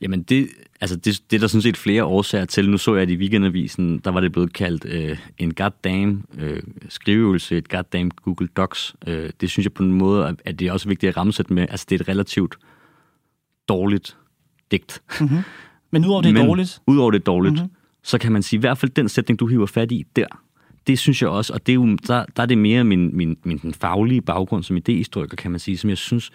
Jamen, 0.00 0.22
det, 0.22 0.48
altså 0.80 0.96
det, 0.96 1.22
det 1.30 1.36
er 1.36 1.40
der 1.40 1.46
sådan 1.46 1.62
set 1.62 1.76
flere 1.76 2.04
årsager 2.04 2.44
til. 2.44 2.70
Nu 2.70 2.78
så 2.78 2.94
jeg, 2.94 3.02
at 3.02 3.10
i 3.10 3.16
weekendavisen, 3.16 3.98
der 3.98 4.10
var 4.10 4.20
det 4.20 4.32
blevet 4.32 4.52
kaldt 4.52 4.84
øh, 4.84 5.18
en 5.38 5.54
goddamn 5.54 6.24
øh, 6.38 6.62
skriveøvelse, 6.88 7.56
et 7.56 7.68
goddamn 7.68 8.10
Google 8.10 8.48
Docs. 8.56 8.94
Øh, 9.06 9.30
det 9.40 9.50
synes 9.50 9.64
jeg 9.64 9.72
på 9.72 9.82
en 9.82 9.92
måde, 9.92 10.26
at- 10.26 10.42
at 10.44 10.58
det 10.58 10.68
er 10.68 10.72
også 10.72 10.88
vigtigt 10.88 11.10
at 11.10 11.16
rammesætte 11.16 11.52
med. 11.52 11.66
Altså, 11.70 11.86
det 11.88 11.96
er 11.96 12.00
et 12.04 12.08
relativt 12.08 12.56
dårligt 13.68 14.16
digt. 14.70 15.02
Mm-hmm. 15.20 15.38
Men 15.90 16.04
udover 16.04 16.22
det 16.22 16.28
er 16.28 16.32
Men 16.32 16.46
dårligt, 16.46 16.78
Udover 16.86 17.10
det 17.10 17.18
er 17.18 17.24
dårligt, 17.24 17.54
mm-hmm. 17.54 17.70
så 18.02 18.18
kan 18.18 18.32
man 18.32 18.42
sige, 18.42 18.58
i 18.58 18.60
hvert 18.60 18.78
fald 18.78 18.90
den 18.90 19.08
sætning, 19.08 19.40
du 19.40 19.46
hiver 19.46 19.66
fat 19.66 19.92
i 19.92 20.04
der, 20.16 20.26
det 20.86 20.98
synes 20.98 21.22
jeg 21.22 21.30
også, 21.30 21.52
og 21.52 21.66
det 21.66 21.72
er 21.72 21.74
jo, 21.74 21.96
der, 22.06 22.24
der 22.36 22.42
er 22.42 22.46
det 22.46 22.58
mere 22.58 22.84
min, 22.84 23.16
min, 23.16 23.36
min 23.44 23.58
den 23.58 23.74
faglige 23.74 24.20
baggrund 24.22 24.62
som 24.62 24.76
idéhistoriker, 24.76 25.34
kan 25.36 25.50
man 25.50 25.60
sige, 25.60 25.76
som 25.78 25.90
jeg 25.90 25.98
synes, 25.98 26.30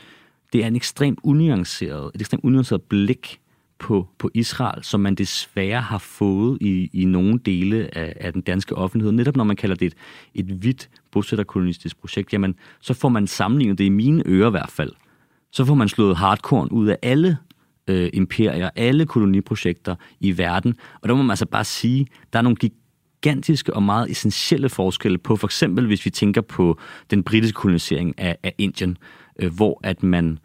det 0.54 0.64
er 0.64 0.68
en 0.68 0.76
ekstremt 0.76 1.20
unuanceret, 1.24 2.12
et 2.16 2.22
ekstremt 2.22 2.44
unuanceret 2.44 2.82
blik 2.82 3.40
på, 3.80 4.08
på 4.18 4.30
Israel, 4.34 4.84
som 4.84 5.00
man 5.00 5.16
desværre 5.16 5.82
har 5.82 5.98
fået 5.98 6.58
i, 6.62 6.90
i 6.94 7.06
nogle 7.06 7.40
dele 7.40 7.98
af, 7.98 8.14
af 8.20 8.34
den 8.34 8.42
danske 8.42 8.76
offentlighed. 8.76 9.12
Netop 9.12 9.36
når 9.36 9.44
man 9.44 9.56
kalder 9.56 9.76
det 9.76 9.86
et, 9.86 9.94
et 10.34 10.46
hvidt 10.46 10.90
bosætterkolonistisk 11.12 12.00
projekt, 12.00 12.34
jamen, 12.34 12.56
så 12.82 12.94
får 12.94 13.10
man 13.10 13.28
sammenlignet 13.28 13.78
det 13.78 13.84
i 13.84 13.90
mine 13.90 14.24
ører 14.26 14.48
i 14.48 14.52
hvert 14.52 14.72
fald. 14.72 14.92
Så 15.52 15.66
får 15.66 15.76
man 15.76 15.90
slået 15.90 16.18
hardcore 16.18 16.72
ud 16.72 16.88
af 16.88 16.98
alle 17.02 17.38
øh, 17.88 18.10
imperier, 18.14 18.70
alle 18.76 19.06
koloniprojekter 19.06 19.96
i 20.20 20.38
verden. 20.38 20.76
Og 21.02 21.10
der 21.10 21.16
må 21.16 21.22
man 21.22 21.32
altså 21.32 21.46
bare 21.46 21.64
sige, 21.64 22.08
der 22.34 22.40
er 22.40 22.44
nogle 22.44 22.58
gigantiske 22.58 23.74
og 23.74 23.84
meget 23.84 24.12
essentielle 24.12 24.70
forskelle 24.70 25.18
på, 25.18 25.36
for 25.36 25.48
eksempel 25.48 25.86
hvis 25.86 26.06
vi 26.06 26.10
tænker 26.10 26.42
på 26.42 26.80
den 27.12 27.24
britiske 27.24 27.56
kolonisering 27.56 28.20
af, 28.20 28.38
af 28.44 28.54
Indien, 28.58 28.98
øh, 29.40 29.56
hvor 29.56 29.80
at 29.84 30.04
man 30.04 30.40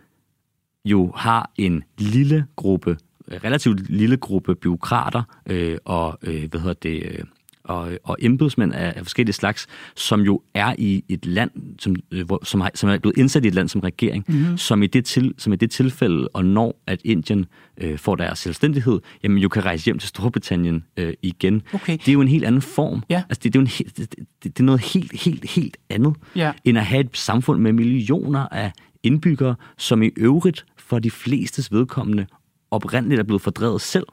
jo 0.85 1.12
har 1.16 1.50
en 1.57 1.85
lille 1.99 2.47
gruppe, 2.57 2.99
relativt 3.28 3.90
lille 3.90 4.16
gruppe 4.16 4.55
byråkrater 4.55 5.23
øh, 5.47 5.78
og, 5.85 6.19
øh, 6.23 6.50
hvad 6.50 6.61
hedder 6.61 6.75
det, 6.75 7.02
øh, 7.05 7.25
og, 7.68 7.99
og 8.04 8.16
embedsmænd 8.20 8.75
af, 8.75 8.92
af 8.96 9.02
forskellige 9.02 9.35
slags, 9.35 9.66
som 9.96 10.20
jo 10.20 10.42
er 10.54 10.75
i 10.78 11.04
et 11.08 11.26
land, 11.26 11.50
som, 11.78 11.96
øh, 12.11 12.26
hvor, 12.26 12.44
som, 12.44 12.61
har, 12.61 12.70
som 12.75 12.90
er 12.90 12.99
blevet 12.99 13.18
indsat 13.18 13.44
i 13.44 13.49
et 13.49 13.54
land 13.54 13.68
som 13.68 13.80
regering, 13.80 14.25
mm-hmm. 14.28 14.56
som, 14.56 14.82
i 14.82 14.87
det 14.87 15.04
til, 15.04 15.35
som 15.38 15.52
i 15.52 15.56
det 15.56 15.70
tilfælde, 15.70 16.28
og 16.28 16.44
når 16.44 16.82
at 16.87 17.00
Indien 17.04 17.46
øh, 17.80 17.99
får 17.99 18.14
deres 18.14 18.38
selvstændighed, 18.38 19.00
jamen 19.23 19.38
jo 19.38 19.49
kan 19.49 19.64
rejse 19.64 19.85
hjem 19.85 19.99
til 19.99 20.08
Storbritannien 20.08 20.85
øh, 20.96 21.14
igen. 21.23 21.62
Okay. 21.73 21.92
Det 21.99 22.08
er 22.08 22.12
jo 22.12 22.20
en 22.20 22.28
helt 22.28 22.44
anden 22.44 22.62
form. 22.62 23.02
Ja. 23.11 23.23
Altså, 23.28 23.40
det, 23.44 23.52
det, 23.52 23.58
er 23.58 23.61
jo 23.61 23.62
en 23.62 23.66
helt, 23.66 23.96
det, 23.96 24.14
det, 24.16 24.26
det 24.42 24.61
er 24.61 24.64
noget 24.64 24.80
helt, 24.80 25.20
helt, 25.23 25.50
helt 25.50 25.76
andet, 25.90 26.14
Ja. 26.37 26.52
end 26.64 26.78
at 26.78 26.85
have 26.85 27.00
et 27.00 27.16
samfund 27.16 27.61
med 27.61 27.73
millioner 27.73 28.46
af 28.52 28.73
indbyggere, 29.02 29.54
som 29.78 30.02
i 30.02 30.11
øvrigt 30.16 30.66
for 30.78 30.99
de 30.99 31.11
flestes 31.11 31.73
vedkommende 31.73 32.26
oprindeligt 32.70 33.18
er 33.18 33.25
blevet 33.25 33.42
fordrevet 33.42 33.80
selv 33.80 34.06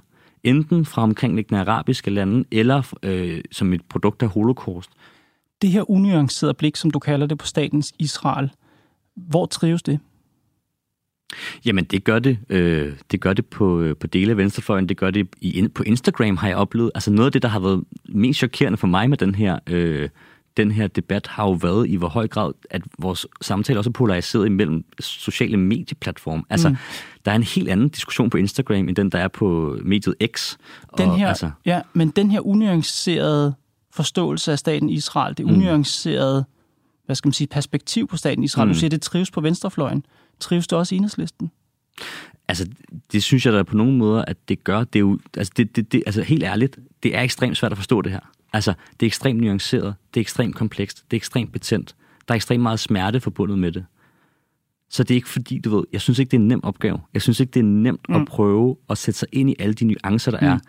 enten 0.44 0.86
fra 0.86 1.02
omkringliggende 1.02 1.62
arabiske 1.62 2.12
lande, 2.12 2.46
eller 2.52 2.94
øh, 3.04 3.42
som 3.52 3.74
et 3.74 3.82
produkt 3.90 4.24
af 4.24 4.30
holocaust. 4.30 4.90
Det 5.62 5.70
her 5.72 5.90
unuancerede 5.92 6.54
blik, 6.54 6.76
som 6.76 6.92
du 6.92 7.00
kalder 7.00 7.28
det 7.28 7.38
på 7.38 7.46
statens 7.46 7.94
Israel, 8.00 8.50
hvor 9.16 9.46
trives 9.46 9.84
det? 9.84 10.00
Jamen, 11.66 11.84
det 11.84 12.04
gør 12.04 12.20
det, 12.20 12.38
øh, 12.50 12.94
det, 13.12 13.22
gør 13.22 13.34
det 13.34 13.46
på, 13.46 13.82
øh, 13.82 13.96
på 13.98 14.08
dele 14.08 14.32
af 14.32 14.38
venstrefløjen, 14.38 14.90
det 14.90 14.98
gør 14.98 15.12
det 15.12 15.28
i, 15.42 15.68
på 15.76 15.84
Instagram, 15.84 16.38
har 16.38 16.48
jeg 16.48 16.58
oplevet. 16.58 16.92
Altså 16.96 17.12
noget 17.12 17.26
af 17.26 17.32
det, 17.32 17.42
der 17.42 17.48
har 17.48 17.60
været 17.60 17.84
mest 18.10 18.40
chokerende 18.40 18.78
for 18.78 18.88
mig 18.88 19.10
med 19.10 19.18
den 19.18 19.36
her, 19.36 19.60
øh, 19.68 20.10
den 20.57 20.72
her 20.72 20.88
debat, 20.88 21.27
har 21.27 21.43
jo 21.43 21.51
været 21.51 21.89
i 21.89 21.95
hvor 21.95 22.07
høj 22.07 22.27
grad, 22.27 22.53
at 22.69 22.81
vores 23.00 23.27
samtale 23.41 23.79
også 23.79 23.89
er 23.89 23.91
polariseret 23.91 24.45
imellem 24.45 24.86
sociale 25.00 25.57
medieplatforme. 25.57 26.43
Altså, 26.50 26.69
mm. 26.69 26.75
der 27.25 27.31
er 27.31 27.36
en 27.36 27.43
helt 27.43 27.69
anden 27.69 27.89
diskussion 27.89 28.29
på 28.29 28.38
Instagram, 28.38 28.88
end 28.88 28.95
den, 28.95 29.10
der 29.10 29.19
er 29.19 29.27
på 29.27 29.77
mediet 29.83 30.15
X. 30.36 30.57
Den 30.98 31.10
og, 31.10 31.17
her, 31.17 31.27
altså, 31.27 31.51
ja, 31.65 31.81
men 31.93 32.10
den 32.10 32.31
her 32.31 32.48
unuancerede 32.48 33.53
forståelse 33.91 34.51
af 34.51 34.60
staten 34.60 34.89
Israel, 34.89 35.38
det 35.38 35.43
unuancerede, 35.43 36.45
hvad 37.05 37.15
skal 37.15 37.27
man 37.27 37.33
sige, 37.33 37.48
perspektiv 37.48 38.07
på 38.07 38.17
staten 38.17 38.43
Israel, 38.43 38.67
mm. 38.67 38.74
du 38.74 38.79
siger, 38.79 38.89
det 38.89 39.01
trives 39.01 39.31
på 39.31 39.41
venstrefløjen. 39.41 40.05
Trives 40.39 40.67
det 40.67 40.77
også 40.77 40.95
i 40.95 40.98
enhedslisten? 40.98 41.51
Altså, 42.48 42.67
det 43.12 43.24
synes 43.24 43.45
jeg 43.45 43.53
da 43.53 43.63
på 43.63 43.77
nogle 43.77 43.98
måder, 43.98 44.25
at 44.25 44.50
det 44.50 44.63
gør. 44.63 44.83
Det 44.83 44.95
er 44.95 45.00
jo, 45.00 45.19
altså, 45.38 45.53
det, 45.57 45.75
det, 45.75 45.91
det, 45.91 46.03
altså 46.05 46.22
helt 46.22 46.43
ærligt, 46.43 46.79
det 47.03 47.15
er 47.15 47.22
ekstremt 47.22 47.57
svært 47.57 47.72
at 47.72 47.77
forstå 47.77 48.01
det 48.01 48.12
her. 48.12 48.31
Altså, 48.53 48.74
det 49.00 49.05
er 49.05 49.07
ekstremt 49.07 49.41
nuanceret, 49.41 49.95
det 50.13 50.19
er 50.19 50.22
ekstremt 50.22 50.55
komplekst, 50.55 51.03
det 51.12 51.17
er 51.17 51.19
ekstremt 51.19 51.51
betændt. 51.51 51.95
Der 52.27 52.33
er 52.33 52.36
ekstremt 52.36 52.63
meget 52.63 52.79
smerte 52.79 53.19
forbundet 53.19 53.60
med 53.60 53.72
det. 53.72 53.86
Så 54.89 55.03
det 55.03 55.12
er 55.12 55.15
ikke 55.15 55.29
fordi, 55.29 55.60
du 55.60 55.75
ved, 55.75 55.83
jeg 55.93 56.01
synes 56.01 56.19
ikke, 56.19 56.29
det 56.29 56.38
er 56.38 56.41
en 56.41 56.48
nem 56.48 56.63
opgave. 56.63 57.00
Jeg 57.13 57.22
synes 57.22 57.39
ikke, 57.39 57.51
det 57.51 57.60
er 57.60 57.63
nemt 57.63 58.10
mm. 58.10 58.15
at 58.15 58.27
prøve 58.27 58.77
at 58.89 58.98
sætte 58.98 59.19
sig 59.19 59.27
ind 59.31 59.50
i 59.50 59.55
alle 59.60 59.74
de 59.74 59.86
nuancer, 59.86 60.31
der 60.31 60.39
mm. 60.41 60.48
er. 60.48 60.60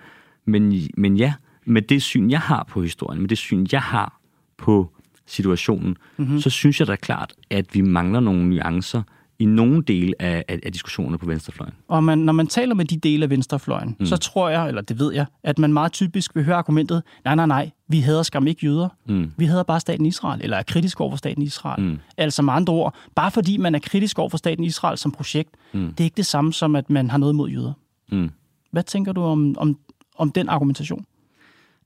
Men, 0.44 0.88
men 0.96 1.16
ja, 1.16 1.34
med 1.64 1.82
det 1.82 2.02
syn, 2.02 2.30
jeg 2.30 2.40
har 2.40 2.64
på 2.68 2.82
historien, 2.82 3.20
med 3.20 3.28
det 3.28 3.38
syn, 3.38 3.66
jeg 3.72 3.82
har 3.82 4.20
på 4.58 4.90
situationen, 5.26 5.96
mm-hmm. 6.16 6.40
så 6.40 6.50
synes 6.50 6.80
jeg 6.80 6.86
da 6.86 6.96
klart, 6.96 7.32
at 7.50 7.74
vi 7.74 7.80
mangler 7.80 8.20
nogle 8.20 8.48
nuancer 8.48 9.02
i 9.38 9.44
nogle 9.44 9.82
dele 9.82 10.14
af, 10.18 10.44
af, 10.48 10.60
af 10.62 10.72
diskussionerne 10.72 11.18
på 11.18 11.26
venstrefløjen. 11.26 11.74
Og 11.88 12.04
man, 12.04 12.18
når 12.18 12.32
man 12.32 12.46
taler 12.46 12.74
med 12.74 12.84
de 12.84 12.96
dele 12.96 13.24
af 13.24 13.30
venstrefløjen, 13.30 13.96
mm. 14.00 14.06
så 14.06 14.16
tror 14.16 14.48
jeg, 14.48 14.68
eller 14.68 14.82
det 14.82 14.98
ved 14.98 15.12
jeg, 15.12 15.26
at 15.42 15.58
man 15.58 15.72
meget 15.72 15.92
typisk 15.92 16.34
vil 16.36 16.44
høre 16.44 16.56
argumentet, 16.56 17.02
nej, 17.24 17.34
nej, 17.34 17.46
nej, 17.46 17.70
vi 17.88 18.00
hader 18.00 18.22
skam 18.22 18.46
ikke 18.46 18.66
jøder. 18.66 18.88
Mm. 19.08 19.32
Vi 19.36 19.44
hader 19.44 19.62
bare 19.62 19.80
staten 19.80 20.06
Israel, 20.06 20.40
eller 20.42 20.56
er 20.56 20.62
kritisk 20.62 21.00
over 21.00 21.10
for 21.10 21.16
staten 21.16 21.42
Israel. 21.42 21.84
Mm. 21.84 21.98
Altså 22.16 22.42
med 22.42 22.52
andre 22.52 22.72
ord, 22.72 22.94
bare 23.14 23.30
fordi 23.30 23.56
man 23.56 23.74
er 23.74 23.78
kritisk 23.78 24.18
over 24.18 24.28
for 24.28 24.38
staten 24.38 24.64
Israel 24.64 24.98
som 24.98 25.12
projekt, 25.12 25.50
Mm. 25.72 25.88
det 25.88 26.00
er 26.00 26.04
ikke 26.04 26.16
det 26.16 26.26
samme 26.26 26.52
som, 26.52 26.76
at 26.76 26.90
man 26.90 27.10
har 27.10 27.18
noget 27.18 27.34
mod 27.34 27.50
jøder. 27.50 27.72
Mm. 28.12 28.30
Hvad 28.70 28.82
tænker 28.82 29.12
du 29.12 29.22
om, 29.22 29.54
om, 29.58 29.78
om 30.18 30.32
den 30.32 30.48
argumentation? 30.48 31.04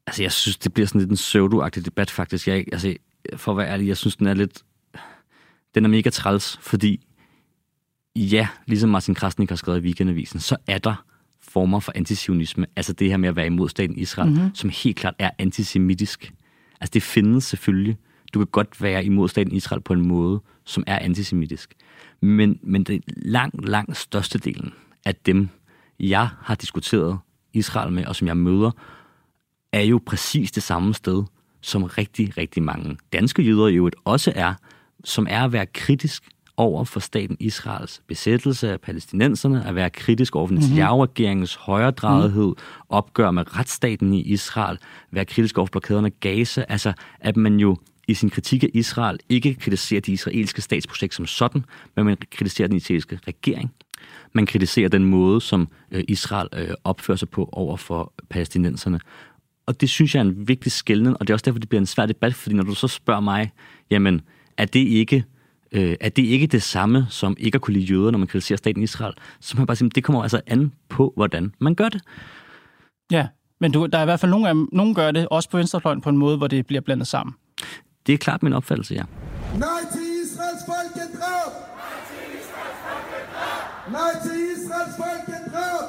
Altså, 0.07 0.23
jeg 0.23 0.33
synes, 0.33 0.57
det 0.57 0.75
bliver 0.75 0.87
sådan 0.87 1.01
lidt 1.01 1.11
en 1.11 1.17
pseudo 1.17 1.69
debat, 1.69 2.11
faktisk. 2.11 2.49
Jeg, 2.49 2.65
altså, 2.73 2.95
for 3.37 3.53
at 3.53 3.59
være 3.59 3.69
ærlig, 3.69 3.89
jeg 3.89 3.97
synes, 3.97 4.17
den 4.17 4.27
er 4.27 4.35
lidt... 4.35 4.63
Den 5.75 5.85
er 5.85 5.89
mega 5.89 6.11
træls, 6.11 6.59
fordi 6.63 7.07
ja, 8.19 8.49
ligesom 8.67 8.91
Martin 8.91 9.15
Krasnik 9.15 9.49
har 9.49 9.57
skrevet 9.57 9.79
i 9.79 9.83
Weekendavisen, 9.83 10.41
så 10.41 10.57
er 10.67 10.79
der 10.79 11.05
former 11.41 11.81
for 11.81 11.93
antisionisme. 11.95 12.67
Altså 12.77 12.93
det 12.93 13.11
her 13.11 13.17
med 13.17 13.29
at 13.29 13.37
være 13.37 13.47
imod 13.47 13.69
staten 13.69 13.99
Israel, 13.99 14.31
mm-hmm. 14.31 14.55
som 14.55 14.71
helt 14.71 14.97
klart 14.97 15.15
er 15.19 15.31
antisemitisk. 15.39 16.33
Altså 16.81 16.91
det 16.95 17.03
findes 17.03 17.45
selvfølgelig. 17.45 17.97
Du 18.35 18.39
kan 18.39 18.47
godt 18.47 18.83
være 18.83 19.05
imod 19.05 19.29
staten 19.29 19.53
Israel 19.53 19.83
på 19.83 19.93
en 19.93 20.09
måde, 20.09 20.41
som 20.65 20.85
er 20.87 20.99
antisemitisk. 20.99 21.75
Men, 22.21 22.59
men 22.63 22.85
det 22.85 23.05
langt, 23.07 23.69
langt 23.69 23.97
størstedelen 23.97 24.73
af 25.05 25.15
dem, 25.15 25.49
jeg 26.01 26.29
har 26.41 26.55
diskuteret 26.55 27.19
Israel 27.53 27.93
med, 27.93 28.07
og 28.07 28.17
som 28.17 28.27
jeg 28.27 28.37
møder, 28.37 28.71
er 29.73 29.81
jo 29.81 30.01
præcis 30.07 30.53
det 30.53 30.63
samme 30.63 30.95
sted, 30.95 31.25
som 31.61 31.83
rigtig, 31.83 32.39
rigtig 32.39 32.63
mange 32.63 32.97
danske 33.13 33.43
jøder 33.43 33.67
jo 33.67 33.91
også 34.05 34.33
er, 34.35 34.55
som 35.05 35.27
er 35.31 35.45
at 35.45 35.53
være 35.53 35.67
kritisk 35.67 36.25
over 36.59 36.85
for 36.85 37.01
staten 37.01 37.37
Israels 37.41 38.03
besættelse 38.07 38.73
af 38.73 38.81
palæstinenserne, 38.81 39.67
at 39.67 39.75
være 39.75 39.91
kritisk 39.91 40.37
over 40.37 40.47
for 40.47 40.55
Netanyahu-regeringens 40.55 41.55
højredrejethed, 41.55 42.53
opgør 42.89 43.31
med 43.31 43.57
retsstaten 43.57 44.15
i 44.15 44.21
Israel, 44.21 44.79
være 45.11 45.25
kritisk 45.25 45.59
over 45.59 45.67
for 45.67 45.71
blokaderne 45.71 46.07
af 46.07 46.21
Gaza, 46.21 46.65
altså 46.69 46.93
at 47.21 47.37
man 47.37 47.61
jo 47.61 47.77
i 48.09 48.15
sin 48.15 48.31
kritik 48.31 48.65
af 48.65 48.71
Israel 48.75 49.19
ikke 49.29 49.55
kritiserer 49.55 50.01
det 50.01 50.13
israelske 50.13 50.63
statsprojekt 50.63 51.15
som 51.15 51.27
sådan, 51.27 51.65
men 51.97 52.05
man 52.05 52.17
kritiserer 52.31 52.69
den 52.69 52.77
israelske 52.77 53.19
regering. 53.27 53.71
Man 54.33 54.47
kritiserer 54.47 54.89
den 54.89 55.05
måde, 55.05 55.41
som 55.41 55.69
øh, 55.91 56.05
Israel 56.09 56.49
øh, 56.53 56.71
opfører 56.85 57.17
sig 57.17 57.29
på 57.29 57.49
over 57.53 57.77
for 57.77 58.13
palæstinenserne. 58.31 59.01
Og 59.67 59.81
det 59.81 59.91
synes 59.91 60.15
jeg 60.15 60.21
er 60.21 60.25
en 60.25 60.49
vigtig 60.49 60.73
skældning, 60.73 61.17
og 61.21 61.27
det 61.27 61.31
er 61.31 61.35
også 61.35 61.45
derfor, 61.45 61.59
det 61.59 61.69
bliver 61.69 61.81
en 61.81 61.87
svær 61.87 62.07
debat, 62.07 62.35
fordi 62.35 62.55
når 62.55 62.63
du 62.63 62.75
så 62.75 62.89
spørger 62.89 63.21
mig, 63.21 63.53
jamen, 63.91 64.21
er 64.57 64.65
det 64.65 64.81
ikke 64.81 65.25
øh, 65.73 65.97
er 66.01 66.09
det 66.09 66.23
ikke 66.23 66.47
det 66.47 66.63
samme 66.63 67.07
som 67.11 67.37
ikke 67.39 67.57
at 67.57 67.63
kunne 67.63 67.75
lide 67.75 67.85
jøder, 67.85 68.11
når 68.11 68.19
man 68.19 68.29
kritiserer 68.29 68.57
staten 68.57 68.83
Israel? 68.83 69.15
Så 69.41 69.55
jeg 69.59 69.67
bare 69.67 69.77
sige, 69.77 69.91
det 69.91 70.05
kommer 70.05 70.23
altså 70.23 70.41
an 70.47 70.73
på, 70.89 71.13
hvordan 71.17 71.55
man 71.59 71.75
gør 71.75 71.89
det. 71.89 72.03
Ja, 73.11 73.27
men 73.61 73.73
du, 73.73 73.87
der 73.87 73.99
er 73.99 74.03
i 74.03 74.05
hvert 74.05 74.21
fald 74.21 74.31
nogen, 74.31 74.47
af 74.47 74.57
nogen 74.73 74.95
gør 74.95 75.11
det, 75.11 75.29
også 75.29 75.51
på 75.51 75.57
venstrefløjen, 75.57 76.01
på 76.01 76.09
en 76.09 76.19
måde, 76.19 76.37
hvor 76.37 76.47
det 76.47 76.67
bliver 76.67 76.81
blandet 76.81 77.07
sammen. 77.07 77.35
Det 78.07 78.13
er 78.13 78.19
klart 78.19 78.43
min 78.43 78.53
opfattelse, 78.53 78.95
ja. 78.95 79.03
Nej 79.59 79.83
til 79.93 80.03
Israels 80.25 80.65
folkedrab! 80.67 81.53
Nej 83.93 84.13
til 84.23 84.37
Israels 84.55 84.97
folkedrab! 84.97 85.87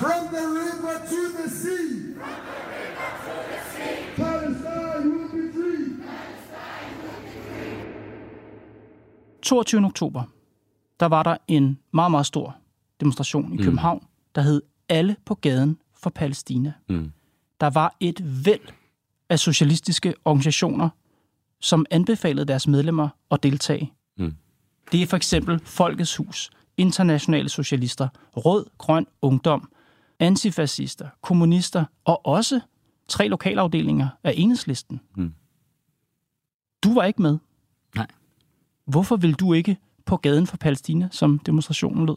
From 0.00 0.22
the 0.34 0.44
river 0.60 0.96
to 1.10 1.22
the 1.38 1.48
sea! 1.60 2.00
22. 9.42 9.86
oktober, 9.86 10.22
der 11.00 11.06
var 11.06 11.22
der 11.22 11.36
en 11.48 11.78
meget, 11.92 12.10
meget 12.10 12.26
stor 12.26 12.56
demonstration 13.00 13.52
i 13.52 13.62
København, 13.62 14.06
der 14.34 14.40
hed 14.40 14.62
Alle 14.88 15.16
på 15.24 15.34
gaden 15.34 15.78
for 15.94 16.10
Palæstina. 16.10 16.72
Mm. 16.88 17.12
Der 17.60 17.70
var 17.70 17.96
et 18.00 18.44
væld 18.44 18.68
af 19.28 19.38
socialistiske 19.38 20.14
organisationer, 20.24 20.88
som 21.60 21.86
anbefalede 21.90 22.46
deres 22.46 22.68
medlemmer 22.68 23.08
at 23.30 23.42
deltage. 23.42 23.92
Mm. 24.18 24.34
Det 24.92 25.02
er 25.02 25.06
for 25.06 25.16
eksempel 25.16 25.60
Folkets 25.64 26.16
Hus, 26.16 26.50
Internationale 26.76 27.48
Socialister, 27.48 28.08
Rød 28.36 28.66
Grøn 28.78 29.06
Ungdom, 29.22 29.72
antifascister, 30.18 31.08
kommunister 31.22 31.84
og 32.04 32.26
også 32.26 32.60
tre 33.08 33.28
lokalafdelinger 33.28 34.08
af 34.24 34.34
enhedslisten. 34.36 35.00
Mm. 35.16 35.34
Du 36.84 36.94
var 36.94 37.04
ikke 37.04 37.22
med. 37.22 37.38
Hvorfor 38.90 39.16
vil 39.16 39.34
du 39.34 39.52
ikke 39.52 39.76
på 40.06 40.16
gaden 40.16 40.46
for 40.46 40.56
Palæstina, 40.56 41.08
som 41.12 41.38
demonstrationen 41.38 42.06
lød? 42.06 42.16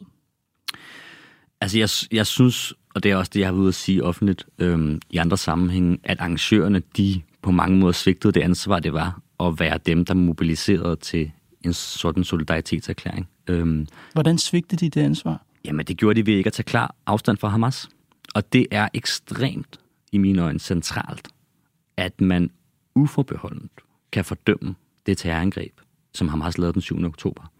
Altså, 1.61 1.79
jeg, 1.79 1.89
jeg 2.17 2.27
synes, 2.27 2.73
og 2.95 3.03
det 3.03 3.11
er 3.11 3.15
også 3.15 3.31
det, 3.33 3.39
jeg 3.39 3.47
har 3.47 3.51
været 3.51 3.61
ude 3.61 3.67
at 3.67 3.75
sige 3.75 4.03
offentligt 4.03 4.45
øhm, 4.59 5.01
i 5.09 5.17
andre 5.17 5.37
sammenhænge, 5.37 5.97
at 6.03 6.19
arrangørerne, 6.19 6.81
de 6.97 7.21
på 7.41 7.51
mange 7.51 7.77
måder 7.77 7.93
svigtede 7.93 8.33
det 8.33 8.41
ansvar, 8.41 8.79
det 8.79 8.93
var 8.93 9.21
at 9.39 9.59
være 9.59 9.77
dem, 9.77 10.05
der 10.05 10.13
mobiliserede 10.13 10.95
til 10.95 11.31
en 11.61 11.73
sådan 11.73 12.23
solidaritetserklæring. 12.23 13.29
Øhm, 13.47 13.87
Hvordan 14.13 14.37
svigtede 14.37 14.85
de 14.85 14.89
det 14.89 15.05
ansvar? 15.05 15.45
Jamen, 15.65 15.85
det 15.85 15.97
gjorde 15.97 16.21
de 16.21 16.25
ved 16.25 16.33
ikke 16.33 16.47
at 16.47 16.53
tage 16.53 16.63
klar 16.63 16.95
afstand 17.05 17.37
fra 17.37 17.47
Hamas. 17.47 17.89
Og 18.35 18.53
det 18.53 18.67
er 18.71 18.89
ekstremt, 18.93 19.79
i 20.11 20.17
mine 20.17 20.41
øjne, 20.41 20.59
centralt, 20.59 21.27
at 21.97 22.21
man 22.21 22.49
uforbeholdent 22.95 23.71
kan 24.11 24.25
fordømme 24.25 24.75
det 25.05 25.17
terrorangreb, 25.17 25.73
som 26.13 26.27
Hamas 26.27 26.57
lavede 26.57 26.73
den 26.73 26.81
7. 26.81 27.05
oktober. 27.05 27.51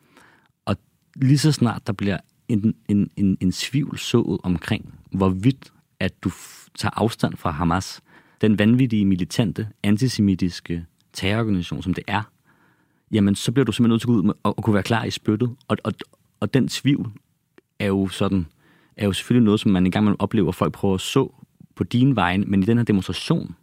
Og 0.66 0.76
lige 1.16 1.38
så 1.38 1.52
snart 1.52 1.88
der 1.88 1.94
bliver 1.94 2.18
en, 2.48 2.74
en, 2.88 3.10
en, 3.16 3.38
en 3.40 3.52
svivl 3.52 3.98
sået 3.98 4.40
omkring, 4.44 4.94
hvorvidt 5.12 5.74
at 6.00 6.24
du 6.24 6.30
f- 6.30 6.68
tager 6.78 7.00
afstand 7.00 7.38
fra 7.38 7.52
Hamas, 7.52 8.02
den 8.42 8.60
vanvittige, 8.60 9.06
militante, 9.06 9.68
antisemitiske 9.84 10.86
terrororganisation, 11.14 11.84
som 11.84 11.94
det 11.94 12.04
er, 12.08 12.22
jamen 13.12 13.36
så 13.36 13.52
bliver 13.52 13.66
du 13.66 13.72
simpelthen 13.72 13.94
nødt 13.94 14.02
til 14.02 14.06
at 14.08 14.10
gå 14.10 14.14
ud 14.14 14.24
med, 14.24 14.34
og, 14.44 14.58
og 14.58 14.64
kunne 14.64 14.74
være 14.74 14.84
klar 14.84 15.04
i 15.04 15.12
spyttet. 15.12 15.56
Og, 15.68 15.78
og, 15.84 15.94
og 16.40 16.54
den 16.54 16.68
tvivl 16.68 17.12
er 17.80 17.88
jo 17.88 18.08
sådan, 18.08 18.46
er 18.98 19.06
jo 19.06 19.14
selvfølgelig 19.14 19.46
noget, 19.46 19.60
som 19.60 19.72
man 19.72 19.86
engang 19.86 20.06
man 20.06 20.16
oplever, 20.20 20.50
at 20.50 20.56
folk 20.56 20.74
prøver 20.74 20.96
at 20.96 21.02
så 21.02 21.34
på 21.76 21.84
din 21.84 22.16
vejen, 22.16 22.44
men 22.48 22.64
i 22.64 22.66
den 22.66 22.78
her 22.78 22.86
demonstration, 22.86 23.56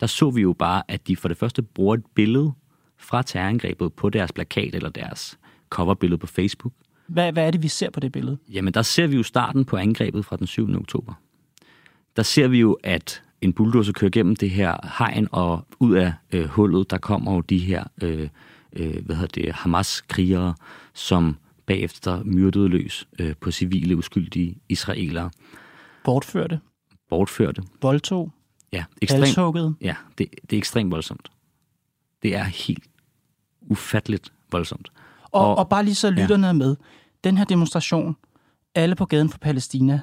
der 0.00 0.06
så 0.06 0.30
vi 0.30 0.40
jo 0.40 0.52
bare, 0.52 0.82
at 0.88 1.08
de 1.08 1.16
for 1.16 1.28
det 1.28 1.36
første 1.36 1.62
bruger 1.62 1.94
et 1.94 2.06
billede 2.14 2.52
fra 2.98 3.22
terrorangrebet 3.22 3.92
på 3.92 4.10
deres 4.10 4.32
plakat 4.32 4.74
eller 4.74 4.88
deres 4.88 5.38
coverbillede 5.70 6.18
på 6.18 6.26
Facebook. 6.26 6.72
Hvad, 7.06 7.32
hvad 7.32 7.46
er 7.46 7.50
det, 7.50 7.62
vi 7.62 7.68
ser 7.68 7.90
på 7.90 8.00
det 8.00 8.12
billede? 8.12 8.38
Jamen, 8.48 8.74
der 8.74 8.82
ser 8.82 9.06
vi 9.06 9.16
jo 9.16 9.22
starten 9.22 9.64
på 9.64 9.76
angrebet 9.76 10.24
fra 10.24 10.36
den 10.36 10.46
7. 10.46 10.76
oktober. 10.76 11.12
Der 12.16 12.22
ser 12.22 12.48
vi 12.48 12.60
jo, 12.60 12.78
at 12.84 13.22
en 13.40 13.52
bulldozer 13.52 13.92
kører 13.92 14.10
gennem 14.10 14.36
det 14.36 14.50
her 14.50 14.94
hegn, 14.98 15.28
og 15.32 15.66
ud 15.78 15.94
af 15.94 16.12
øh, 16.32 16.44
hullet, 16.44 16.90
der 16.90 16.98
kommer 16.98 17.34
jo 17.34 17.40
de 17.40 17.58
her 17.58 17.84
øh, 18.02 18.28
øh, 18.72 19.04
hvad 19.06 19.16
hedder 19.16 19.42
det, 19.42 19.52
Hamas-krigere, 19.52 20.54
som 20.94 21.36
bagefter 21.66 22.22
myrdede 22.24 22.68
løs 22.68 23.08
øh, 23.18 23.34
på 23.40 23.50
civile, 23.50 23.96
uskyldige 23.96 24.56
israelere, 24.68 25.30
Bortførte, 26.04 26.60
bortførte. 27.08 27.62
voldtog, 27.82 28.32
Ja, 28.72 28.84
ekstremt, 29.02 29.76
ja 29.80 29.94
det, 30.18 30.26
det 30.50 30.56
er 30.56 30.58
ekstremt 30.58 30.90
voldsomt. 30.90 31.30
Det 32.22 32.34
er 32.36 32.44
helt 32.44 32.84
ufatteligt 33.60 34.32
voldsomt. 34.52 34.88
Og, 35.24 35.46
Og- 35.46 35.58
og, 35.58 35.68
bare 35.68 35.84
lige 35.84 35.94
så 35.94 36.10
lytterne 36.10 36.46
ja. 36.46 36.52
med. 36.52 36.76
Den 37.24 37.36
her 37.36 37.44
demonstration, 37.44 38.16
alle 38.74 38.94
på 38.94 39.04
gaden 39.04 39.28
for 39.28 39.38
Palæstina, 39.38 40.00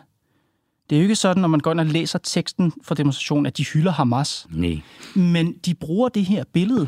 det 0.89 0.95
er 0.95 0.99
jo 0.99 1.03
ikke 1.03 1.15
sådan, 1.15 1.41
når 1.41 1.47
man 1.47 1.59
går 1.59 1.71
ind 1.71 1.79
og 1.79 1.85
læser 1.85 2.19
teksten 2.19 2.73
for 2.83 2.95
demonstrationen, 2.95 3.45
at 3.45 3.57
de 3.57 3.65
hylder 3.65 3.91
Hamas. 3.91 4.47
Nej. 4.49 4.79
Men 5.15 5.53
de 5.65 5.73
bruger 5.73 6.09
det 6.09 6.25
her 6.25 6.43
billede. 6.53 6.87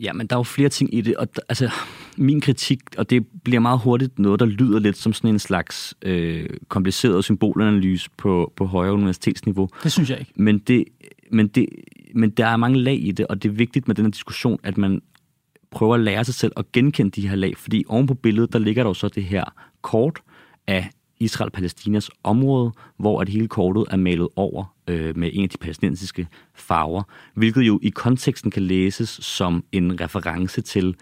Ja, 0.00 0.12
men 0.12 0.26
der 0.26 0.36
er 0.36 0.38
jo 0.38 0.42
flere 0.44 0.68
ting 0.68 0.94
i 0.94 1.00
det, 1.00 1.16
og 1.16 1.28
d- 1.38 1.44
altså, 1.48 1.70
min 2.16 2.40
kritik, 2.40 2.80
og 2.98 3.10
det 3.10 3.26
bliver 3.44 3.60
meget 3.60 3.78
hurtigt 3.80 4.18
noget, 4.18 4.40
der 4.40 4.46
lyder 4.46 4.78
lidt 4.78 4.96
som 4.96 5.12
sådan 5.12 5.30
en 5.30 5.38
slags 5.38 5.94
øh, 6.02 6.50
kompliceret 6.68 7.24
symbolanalyse 7.24 8.10
på, 8.16 8.52
på 8.56 8.66
højere 8.66 8.92
universitetsniveau. 8.92 9.68
Det 9.82 9.92
synes 9.92 10.10
jeg 10.10 10.18
ikke. 10.20 10.32
Men, 10.36 10.58
det, 10.58 10.84
men, 11.32 11.48
det, 11.48 11.66
men 12.14 12.30
der 12.30 12.46
er 12.46 12.56
mange 12.56 12.78
lag 12.78 13.06
i 13.06 13.10
det, 13.10 13.26
og 13.26 13.42
det 13.42 13.48
er 13.48 13.52
vigtigt 13.52 13.88
med 13.88 13.94
den 13.94 14.04
her 14.04 14.10
diskussion, 14.10 14.58
at 14.62 14.78
man 14.78 15.02
prøver 15.70 15.94
at 15.94 16.00
lære 16.00 16.24
sig 16.24 16.34
selv 16.34 16.52
at 16.56 16.72
genkende 16.72 17.10
de 17.10 17.28
her 17.28 17.36
lag, 17.36 17.56
fordi 17.56 17.84
oven 17.88 18.06
på 18.06 18.14
billedet, 18.14 18.52
der 18.52 18.58
ligger 18.58 18.82
der 18.82 18.90
jo 18.90 18.94
så 18.94 19.08
det 19.08 19.24
her 19.24 19.44
kort 19.82 20.20
af 20.66 20.90
Israel-Palæstinas 21.20 22.08
område, 22.22 22.72
hvor 22.96 23.20
at 23.20 23.28
hele 23.28 23.48
kortet 23.48 23.84
er 23.90 23.96
malet 23.96 24.28
over 24.36 24.74
øh, 24.88 25.16
med 25.16 25.30
en 25.32 25.42
af 25.42 25.48
de 25.48 25.58
palæstinensiske 25.58 26.26
farver, 26.54 27.02
hvilket 27.34 27.62
jo 27.62 27.78
i 27.82 27.88
konteksten 27.88 28.50
kan 28.50 28.62
læses 28.62 29.08
som 29.08 29.64
en 29.72 30.00
reference 30.00 30.60
til, 30.60 30.96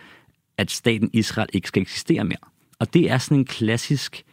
at 0.59 0.71
staten 0.71 1.11
Israel 1.12 1.49
ikke 1.52 1.68
skal 1.68 1.83
eksistere 1.83 2.25
mere. 2.25 2.38
Og 2.78 2.95
det 2.95 3.11
er 3.11 3.18
sådan 3.18 3.38
en 3.38 3.45
klassisk 3.45 4.25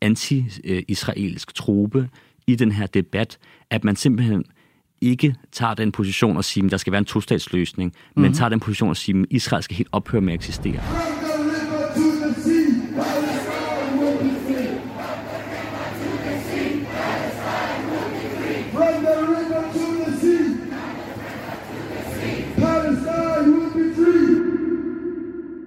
anti-israelsk 0.00 1.54
trope 1.54 2.08
i 2.46 2.54
den 2.54 2.72
her 2.72 2.86
debat, 2.86 3.38
at 3.70 3.84
man 3.84 3.96
simpelthen 3.96 4.44
ikke 5.02 5.34
tager 5.52 5.74
den 5.74 5.92
position 5.92 6.36
og 6.36 6.44
siger, 6.44 6.64
at 6.64 6.70
der 6.70 6.76
skal 6.76 6.90
være 6.90 6.98
en 6.98 7.04
tostatsløsning, 7.04 7.90
mm-hmm. 7.90 8.22
men 8.22 8.34
tager 8.34 8.48
den 8.48 8.60
position 8.60 8.90
og 8.90 8.96
siger, 8.96 9.22
at 9.22 9.26
Israel 9.30 9.62
skal 9.62 9.76
helt 9.76 9.88
ophøre 9.92 10.20
med 10.20 10.32
at 10.32 10.38
eksistere. 10.38 10.80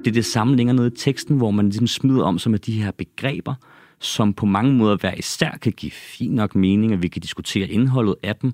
Det 0.06 0.12
er 0.12 0.14
det 0.14 0.26
samme 0.26 0.56
længere 0.56 0.76
nede 0.76 0.88
i 0.88 0.98
teksten, 0.98 1.38
hvor 1.38 1.52
man 1.52 1.66
ligesom 1.66 1.88
smider 1.88 2.24
om 2.24 2.40
som 2.40 2.54
af 2.54 2.60
de 2.60 2.82
her 2.82 2.92
begreber, 2.92 3.54
som 4.00 4.34
på 4.34 4.46
mange 4.46 4.74
måder 4.74 4.98
hver 4.98 5.14
især 5.14 5.58
kan 5.62 5.72
give 5.72 5.92
fin 5.92 6.32
nok 6.32 6.56
mening, 6.56 6.94
og 6.94 7.02
vi 7.02 7.08
kan 7.08 7.22
diskutere 7.22 7.68
indholdet 7.68 8.16
af 8.24 8.36
dem. 8.36 8.54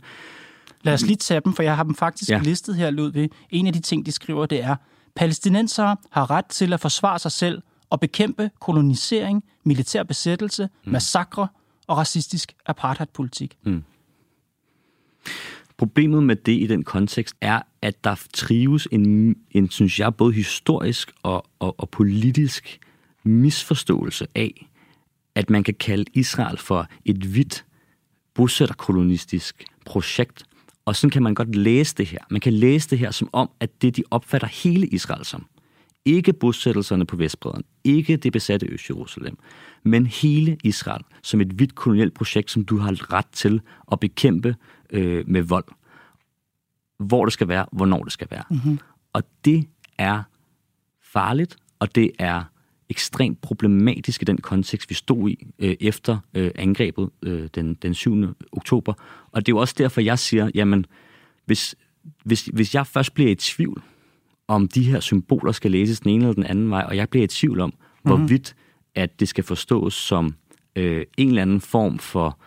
Lad 0.84 0.94
os 0.94 1.02
lige 1.06 1.16
tage 1.16 1.42
dem, 1.46 1.54
for 1.54 1.64
jeg 1.64 1.76
har 1.76 1.84
dem 1.84 1.96
faktisk 1.96 2.30
Ja. 2.30 2.40
listet 2.44 2.76
her, 2.76 2.90
Ludvig. 2.90 3.30
En 3.50 3.68
af 3.68 3.74
de 3.74 3.80
ting, 3.80 4.06
de 4.06 4.12
skriver, 4.12 4.46
det 4.46 4.64
er, 4.64 4.76
palæstinensere 5.16 5.98
har 6.12 6.32
ret 6.32 6.46
til 6.46 6.74
at 6.74 6.80
forsvare 6.80 7.20
sig 7.20 7.32
selv 7.32 7.62
og 7.90 8.00
bekæmpe 8.00 8.52
kolonisering, 8.60 9.44
militær 9.66 10.04
besættelse, 10.04 10.70
mm. 10.86 10.92
massakre 10.92 11.48
og 11.88 11.98
racistisk 11.98 12.54
apartheidpolitik. 12.66 13.58
Problemet 15.78 16.24
med 16.24 16.36
det 16.36 16.52
i 16.62 16.68
den 16.68 16.84
kontekst 16.84 17.36
er, 17.42 17.62
at 17.82 18.04
der 18.04 18.16
trives 18.34 18.88
en, 18.92 19.36
en 19.52 19.70
synes 19.70 20.00
jeg, 20.00 20.16
både 20.16 20.34
historisk 20.34 21.12
og, 21.24 21.46
og, 21.60 21.80
og 21.80 21.90
politisk 21.90 22.80
misforståelse 23.24 24.28
af, 24.36 24.70
at 25.36 25.50
man 25.50 25.64
kan 25.64 25.74
kalde 25.74 26.06
Israel 26.14 26.58
for 26.58 26.88
et 27.06 27.18
hvidt 27.18 27.66
bosætterkolonistisk 28.34 29.64
projekt. 29.86 30.44
Og 30.86 30.96
sådan 30.96 31.10
kan 31.10 31.24
man 31.24 31.36
godt 31.36 31.56
læse 31.56 31.96
det 31.96 32.08
her. 32.08 32.20
Man 32.30 32.42
kan 32.42 32.54
læse 32.54 32.90
det 32.90 33.00
her 33.00 33.12
som 33.12 33.30
om, 33.34 33.50
at 33.60 33.82
det 33.82 33.98
de 33.98 34.04
opfatter 34.12 34.48
hele 34.48 34.88
Israel 34.88 35.26
som. 35.26 35.46
Ikke 36.06 36.34
bosættelserne 36.34 37.06
på 37.06 37.16
Vestbredden, 37.16 37.64
ikke 37.84 38.18
det 38.18 38.34
besatte 38.34 38.66
Øst-Jerusalem, 38.66 39.38
men 39.84 40.06
hele 40.06 40.58
Israel 40.64 41.04
som 41.24 41.42
et 41.42 41.48
hvidt 41.48 41.76
kolonielt 41.76 42.14
projekt, 42.14 42.52
som 42.52 42.66
du 42.66 42.78
har 42.78 43.14
ret 43.14 43.26
til 43.32 43.62
at 43.92 44.00
bekæmpe 44.00 44.56
øh, 44.90 45.28
med 45.28 45.42
vold. 45.42 45.66
Hvor 47.00 47.26
det 47.26 47.34
skal 47.34 47.48
være, 47.48 47.66
hvornår 47.72 48.04
det 48.04 48.14
skal 48.14 48.28
være. 48.32 48.44
Mm-hmm. 48.50 48.80
Og 49.14 49.24
det 49.46 49.68
er 49.98 50.24
farligt, 51.02 51.58
og 51.80 51.96
det 51.96 52.12
er 52.20 52.44
ekstremt 52.92 53.42
problematisk 53.42 54.22
i 54.22 54.26
den 54.26 54.38
kontekst, 54.38 54.90
vi 54.90 54.96
stod 54.96 55.30
i 55.30 55.48
øh, 55.60 55.76
efter 55.80 56.18
øh, 56.34 56.52
angrebet 56.56 57.10
øh, 57.24 57.50
den, 57.56 57.74
den 57.74 57.94
7. 57.94 58.36
oktober. 58.52 58.94
Og 59.32 59.46
det 59.46 59.52
er 59.52 59.56
jo 59.56 59.60
også 59.60 59.76
derfor, 59.78 60.02
jeg 60.02 60.20
siger, 60.20 60.52
jamen, 60.56 60.86
hvis, 61.46 61.76
hvis, 62.24 62.46
hvis 62.46 62.76
jeg 62.76 62.88
først 62.88 63.14
bliver 63.14 63.32
i 63.32 63.36
tvivl, 63.36 63.84
om 64.48 64.68
de 64.68 64.84
her 64.84 65.00
symboler 65.00 65.52
skal 65.52 65.72
læses 65.72 66.00
den 66.00 66.10
ene 66.10 66.24
eller 66.24 66.34
den 66.34 66.44
anden 66.44 66.70
vej, 66.70 66.84
og 66.88 66.96
jeg 66.96 67.10
bliver 67.10 67.24
i 67.24 67.28
tvivl 67.28 67.60
om, 67.60 67.70
mm-hmm. 67.70 68.18
hvorvidt 68.18 68.56
at 68.96 69.20
det 69.20 69.28
skal 69.28 69.44
forstås 69.44 69.94
som 69.94 70.36
øh, 70.76 71.06
en 71.18 71.28
eller 71.28 71.42
anden 71.42 71.62
form 71.62 72.00
for 72.00 72.40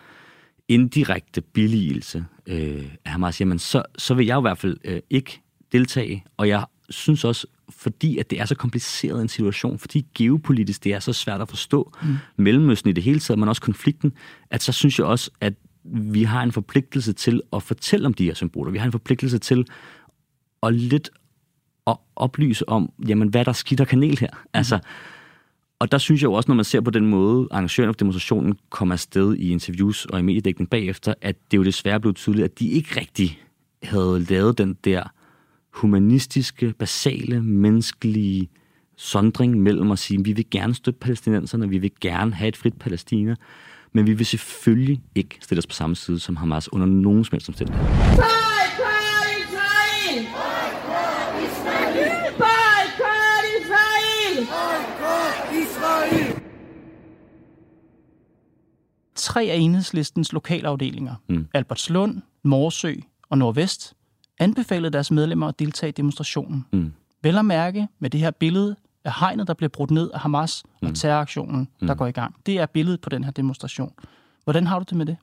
indirekte 0.67 1.41
billigelse 1.41 2.25
øh, 2.47 2.85
af 3.05 3.11
Hamas, 3.11 3.41
jamen 3.41 3.59
så, 3.59 3.83
så 3.97 4.13
vil 4.13 4.25
jeg 4.25 4.37
i 4.37 4.41
hvert 4.41 4.57
fald 4.57 4.77
øh, 4.83 4.99
ikke 5.09 5.41
deltage, 5.71 6.25
og 6.37 6.47
jeg 6.47 6.65
synes 6.89 7.23
også, 7.23 7.47
fordi 7.69 8.17
at 8.17 8.29
det 8.29 8.39
er 8.39 8.45
så 8.45 8.55
kompliceret 8.55 9.21
en 9.21 9.29
situation, 9.29 9.79
fordi 9.79 10.07
geopolitisk 10.15 10.83
det 10.83 10.93
er 10.93 10.99
så 10.99 11.13
svært 11.13 11.41
at 11.41 11.49
forstå 11.49 11.91
mm. 12.03 12.15
Mellemøsten 12.37 12.89
i 12.89 12.93
det 12.93 13.03
hele 13.03 13.19
taget, 13.19 13.39
men 13.39 13.49
også 13.49 13.61
konflikten, 13.61 14.13
at 14.51 14.63
så 14.63 14.71
synes 14.71 14.99
jeg 14.99 15.07
også, 15.07 15.31
at 15.41 15.53
vi 15.83 16.23
har 16.23 16.43
en 16.43 16.51
forpligtelse 16.51 17.13
til 17.13 17.41
at 17.53 17.63
fortælle 17.63 18.05
om 18.05 18.13
de 18.13 18.25
her 18.25 18.33
symboler. 18.33 18.71
Vi 18.71 18.77
har 18.77 18.85
en 18.85 18.91
forpligtelse 18.91 19.37
til 19.37 19.65
at 20.63 20.73
lidt 20.73 21.09
at 21.87 21.97
oplyse 22.15 22.69
om, 22.69 22.91
jamen, 23.07 23.27
hvad 23.27 23.45
der 23.45 23.49
er 23.49 23.53
skidt 23.53 23.81
og 23.81 23.87
kanel 23.87 24.19
her. 24.19 24.29
Mm. 24.31 24.49
Altså, 24.53 24.79
og 25.79 25.91
der 25.91 25.97
synes 25.97 26.21
jeg 26.21 26.27
jo 26.27 26.33
også, 26.33 26.47
når 26.51 26.55
man 26.55 26.65
ser 26.65 26.81
på 26.81 26.91
den 26.91 27.05
måde, 27.05 27.47
arrangøren 27.51 27.89
af 27.89 27.95
demonstrationen 27.95 28.57
kom 28.69 28.91
afsted 28.91 29.35
i 29.35 29.49
interviews 29.51 30.05
og 30.05 30.19
i 30.19 30.21
mediedækning 30.21 30.69
bagefter, 30.69 31.13
at 31.21 31.35
det 31.51 31.57
jo 31.57 31.63
desværre 31.63 31.99
blev 31.99 32.13
tydeligt, 32.13 32.45
at 32.45 32.59
de 32.59 32.67
ikke 32.67 32.99
rigtig 32.99 33.41
havde 33.83 34.25
lavet 34.29 34.57
den 34.57 34.73
der 34.73 35.03
humanistiske, 35.75 36.73
basale, 36.79 37.41
menneskelige 37.43 38.49
sondring 38.95 39.61
mellem 39.61 39.91
at 39.91 39.99
sige, 39.99 40.19
at 40.19 40.25
vi 40.25 40.33
vil 40.33 40.49
gerne 40.51 40.73
støtte 40.73 40.99
palæstinenserne, 40.99 41.69
vi 41.69 41.77
vil 41.77 41.91
gerne 42.01 42.33
have 42.33 42.47
et 42.47 42.57
frit 42.57 42.73
Palæstina, 42.79 43.35
men 43.93 44.07
vi 44.07 44.13
vil 44.13 44.25
selvfølgelig 44.25 45.01
ikke 45.15 45.37
stille 45.41 45.59
os 45.59 45.67
på 45.67 45.73
samme 45.73 45.95
side 45.95 46.19
som 46.19 46.35
Hamas 46.35 46.73
under 46.73 46.87
nogen 46.87 47.23
som 47.25 47.35
helst 47.35 47.49
omstændighed. 47.49 47.85
Tre 59.15 59.43
af 59.43 59.55
enhedslistens 59.55 60.33
lokalafdelinger, 60.33 61.15
mm. 61.29 61.47
Albertslund, 61.53 62.21
Morsø 62.43 62.93
og 63.29 63.37
Nordvest, 63.37 63.93
anbefalede 64.39 64.93
deres 64.93 65.11
medlemmer 65.11 65.47
at 65.47 65.59
deltage 65.59 65.89
i 65.89 65.91
demonstrationen. 65.91 66.65
Mm. 66.71 66.93
Vel 67.21 67.37
at 67.37 67.45
mærke 67.45 67.87
med 67.99 68.09
det 68.09 68.19
her 68.19 68.31
billede 68.31 68.75
af 69.05 69.13
hegnet, 69.19 69.47
der 69.47 69.53
bliver 69.53 69.69
brudt 69.69 69.91
ned 69.91 70.11
af 70.13 70.19
Hamas 70.19 70.63
og 70.81 70.95
terroraktionen, 70.95 71.67
der 71.81 71.95
går 71.95 72.07
i 72.07 72.11
gang. 72.11 72.35
Det 72.45 72.59
er 72.59 72.65
billedet 72.65 73.01
på 73.01 73.09
den 73.09 73.23
her 73.23 73.31
demonstration. 73.31 73.93
Hvordan 74.43 74.67
har 74.67 74.79
du 74.79 74.85
det 74.89 74.97
med 74.97 75.05
det? 75.05 75.17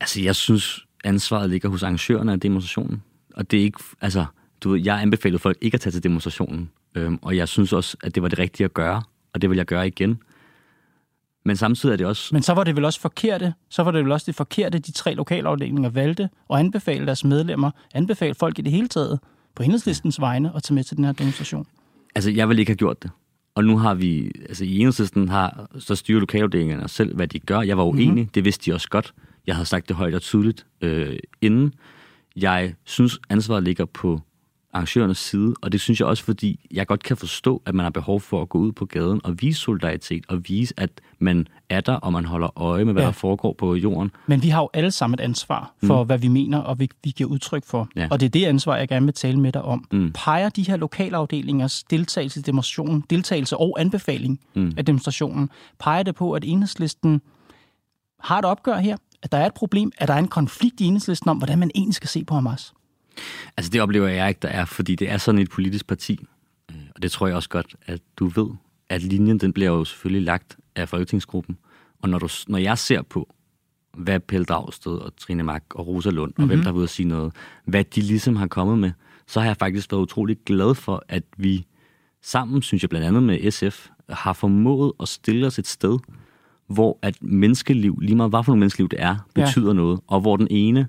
Altså, 0.00 0.20
jeg 0.20 0.36
synes, 0.36 0.86
ansvaret 1.04 1.50
ligger 1.50 1.68
hos 1.68 1.82
arrangørerne 1.82 2.32
af 2.32 2.40
demonstrationen. 2.40 3.02
Og 3.34 3.50
det 3.50 3.58
er 3.58 3.62
ikke, 3.62 3.78
altså, 4.00 4.26
du 4.60 4.70
ved, 4.70 4.80
jeg 4.84 5.00
anbefalede 5.00 5.38
folk 5.38 5.58
ikke 5.60 5.74
at 5.74 5.80
tage 5.80 5.90
til 5.90 6.02
demonstrationen. 6.02 6.70
Øhm, 6.94 7.18
og 7.22 7.36
jeg 7.36 7.48
synes 7.48 7.72
også, 7.72 7.96
at 8.02 8.14
det 8.14 8.22
var 8.22 8.28
det 8.28 8.38
rigtige 8.38 8.64
at 8.64 8.74
gøre, 8.74 9.02
og 9.32 9.42
det 9.42 9.50
vil 9.50 9.56
jeg 9.56 9.66
gøre 9.66 9.86
igen. 9.86 10.18
Men 11.46 11.56
samtidig 11.56 11.92
er 11.92 11.96
det 11.96 12.06
også... 12.06 12.34
Men 12.34 12.42
så 12.42 12.54
var 12.54 12.64
det 12.64 12.76
vel 12.76 12.84
også 12.84 13.00
forkerte, 13.00 13.54
så 13.68 13.82
var 13.82 13.90
det 13.90 14.04
vel 14.04 14.12
også 14.12 14.24
det 14.26 14.34
forkerte, 14.34 14.78
de 14.78 14.92
tre 14.92 15.14
lokalafdelinger 15.14 15.90
valgte 15.90 16.28
og 16.48 16.58
anbefale 16.58 17.06
deres 17.06 17.24
medlemmer, 17.24 17.70
anbefale 17.94 18.34
folk 18.34 18.58
i 18.58 18.62
det 18.62 18.72
hele 18.72 18.88
taget 18.88 19.20
på 19.54 19.62
enhedslistens 19.62 20.20
vegne 20.20 20.52
at 20.56 20.62
tage 20.62 20.74
med 20.74 20.84
til 20.84 20.96
den 20.96 21.04
her 21.04 21.12
demonstration. 21.12 21.66
Altså, 22.14 22.30
jeg 22.30 22.48
ville 22.48 22.60
ikke 22.60 22.70
have 22.70 22.76
gjort 22.76 23.02
det. 23.02 23.10
Og 23.54 23.64
nu 23.64 23.78
har 23.78 23.94
vi, 23.94 24.32
altså 24.48 24.64
i 24.64 24.78
enhedslisten 24.78 25.28
har, 25.28 25.70
så 25.78 25.94
styrer 25.94 26.20
lokalafdelingerne 26.20 26.88
selv, 26.88 27.16
hvad 27.16 27.28
de 27.28 27.38
gør. 27.38 27.60
Jeg 27.60 27.76
var 27.76 27.84
uenig, 27.84 28.08
mm-hmm. 28.08 28.26
det 28.26 28.44
vidste 28.44 28.70
de 28.70 28.74
også 28.74 28.88
godt. 28.88 29.14
Jeg 29.46 29.54
havde 29.54 29.66
sagt 29.66 29.88
det 29.88 29.96
højt 29.96 30.14
og 30.14 30.22
tydeligt 30.22 30.66
øh, 30.80 31.18
inden. 31.40 31.72
Jeg 32.36 32.74
synes, 32.84 33.18
ansvaret 33.30 33.62
ligger 33.62 33.84
på 33.84 34.20
arrangørernes 34.76 35.18
side, 35.18 35.54
og 35.62 35.72
det 35.72 35.80
synes 35.80 36.00
jeg 36.00 36.08
også, 36.08 36.24
fordi 36.24 36.66
jeg 36.70 36.86
godt 36.86 37.02
kan 37.02 37.16
forstå, 37.16 37.62
at 37.66 37.74
man 37.74 37.84
har 37.84 37.90
behov 37.90 38.20
for 38.20 38.42
at 38.42 38.48
gå 38.48 38.58
ud 38.58 38.72
på 38.72 38.86
gaden 38.86 39.20
og 39.24 39.34
vise 39.40 39.60
solidaritet, 39.60 40.24
og 40.28 40.48
vise, 40.48 40.74
at 40.76 40.90
man 41.18 41.48
er 41.68 41.80
der, 41.80 41.94
og 41.94 42.12
man 42.12 42.24
holder 42.24 42.62
øje 42.62 42.84
med, 42.84 42.92
hvad 42.92 43.02
Ja. 43.02 43.06
der 43.06 43.12
foregår 43.12 43.52
på 43.58 43.74
jorden. 43.74 44.10
Men 44.26 44.42
vi 44.42 44.48
har 44.48 44.60
jo 44.60 44.68
alle 44.74 44.90
sammen 44.90 45.14
et 45.14 45.22
ansvar 45.22 45.72
for, 45.84 46.02
mm. 46.02 46.06
hvad 46.06 46.18
vi 46.18 46.28
mener, 46.28 46.58
og 46.58 46.78
vi, 46.80 46.88
vi 47.04 47.10
giver 47.10 47.30
udtryk 47.30 47.64
for. 47.66 47.88
Ja. 47.96 48.08
Og 48.10 48.20
det 48.20 48.26
er 48.26 48.30
det 48.30 48.44
ansvar, 48.44 48.76
jeg 48.76 48.88
gerne 48.88 49.06
vil 49.06 49.14
tale 49.14 49.40
med 49.40 49.52
dig 49.52 49.62
om. 49.62 49.84
Mm. 49.92 50.12
Peger 50.14 50.48
de 50.48 50.62
her 50.62 50.76
lokalafdelingers 50.76 51.84
deltagelse 51.84 52.40
i 52.40 52.42
demonstrationen, 52.42 53.04
deltagelse 53.10 53.56
og 53.56 53.76
anbefaling 53.80 54.40
mm. 54.54 54.72
af 54.76 54.84
demonstrationen, 54.84 55.50
peger 55.78 56.02
det 56.02 56.14
på, 56.14 56.32
at 56.32 56.44
enhedslisten 56.46 57.20
har 58.20 58.38
et 58.38 58.44
opgør 58.44 58.76
her? 58.78 58.96
At 59.22 59.32
der 59.32 59.38
er 59.38 59.46
et 59.46 59.54
problem? 59.54 59.92
At 59.98 60.08
der 60.08 60.14
er 60.14 60.18
en 60.18 60.28
konflikt 60.28 60.80
i 60.80 60.84
enhedslisten 60.84 61.30
om, 61.30 61.36
hvordan 61.36 61.58
man 61.58 61.70
egentlig 61.74 61.94
skal 61.94 62.08
se 62.08 62.24
på 62.24 62.34
Hamas? 62.34 62.72
Altså 63.56 63.70
det 63.70 63.80
oplever 63.80 64.08
jeg 64.08 64.28
ikke, 64.28 64.38
der 64.42 64.48
er, 64.48 64.64
fordi 64.64 64.94
det 64.94 65.10
er 65.10 65.16
sådan 65.18 65.38
et 65.40 65.50
politisk 65.50 65.86
parti. 65.86 66.24
Øh, 66.70 66.76
Og 66.94 67.02
det 67.02 67.10
tror 67.10 67.26
jeg 67.26 67.36
også 67.36 67.48
godt, 67.48 67.76
at 67.86 68.00
du 68.16 68.26
ved, 68.26 68.48
at 68.88 69.02
linjen 69.02 69.38
den 69.38 69.52
bliver 69.52 69.70
jo 69.70 69.84
selvfølgelig 69.84 70.22
lagt 70.22 70.56
af 70.76 70.88
Folketingsgruppen. 70.88 71.56
Og 72.02 72.08
når, 72.08 72.18
du, 72.18 72.28
når 72.48 72.58
jeg 72.58 72.78
ser 72.78 73.02
på, 73.02 73.34
hvad 73.94 74.20
Pelle 74.20 74.44
Dragsted 74.44 74.92
og 74.92 75.12
Trine 75.16 75.42
Mark 75.42 75.62
og 75.74 75.86
Rosa 75.86 76.10
Lund, 76.10 76.30
og 76.36 76.42
mm-hmm. 76.42 76.48
hvem 76.48 76.58
der 76.58 76.64
har 76.64 76.72
været 76.72 76.76
ude 76.78 76.84
at 76.84 76.90
sige 76.90 77.08
noget, 77.08 77.32
hvad 77.64 77.84
de 77.84 78.00
ligesom 78.00 78.36
har 78.36 78.46
kommet 78.46 78.78
med, 78.78 78.90
så 79.26 79.40
har 79.40 79.46
jeg 79.46 79.56
faktisk 79.56 79.92
været 79.92 80.02
utrolig 80.02 80.36
glad 80.46 80.74
for, 80.74 81.04
at 81.08 81.22
vi 81.36 81.66
sammen, 82.22 82.62
synes 82.62 82.82
jeg 82.82 82.90
blandt 82.90 83.06
andet 83.06 83.22
med 83.22 83.50
SF, 83.50 83.88
har 84.08 84.32
formået 84.32 84.92
at 85.00 85.08
stille 85.08 85.46
os 85.46 85.58
et 85.58 85.66
sted, 85.66 85.98
hvor 86.66 86.98
at 87.02 87.22
menneskeliv, 87.22 87.98
lige 88.02 88.16
meget 88.16 88.30
hvad 88.30 88.44
for 88.44 88.52
nogle 88.52 88.60
menneskeliv 88.60 88.88
det 88.88 89.02
er, 89.02 89.16
Ja. 89.36 89.44
betyder 89.44 89.72
noget, 89.72 90.00
og 90.06 90.20
hvor 90.20 90.36
den 90.36 90.48
ene 90.50 90.88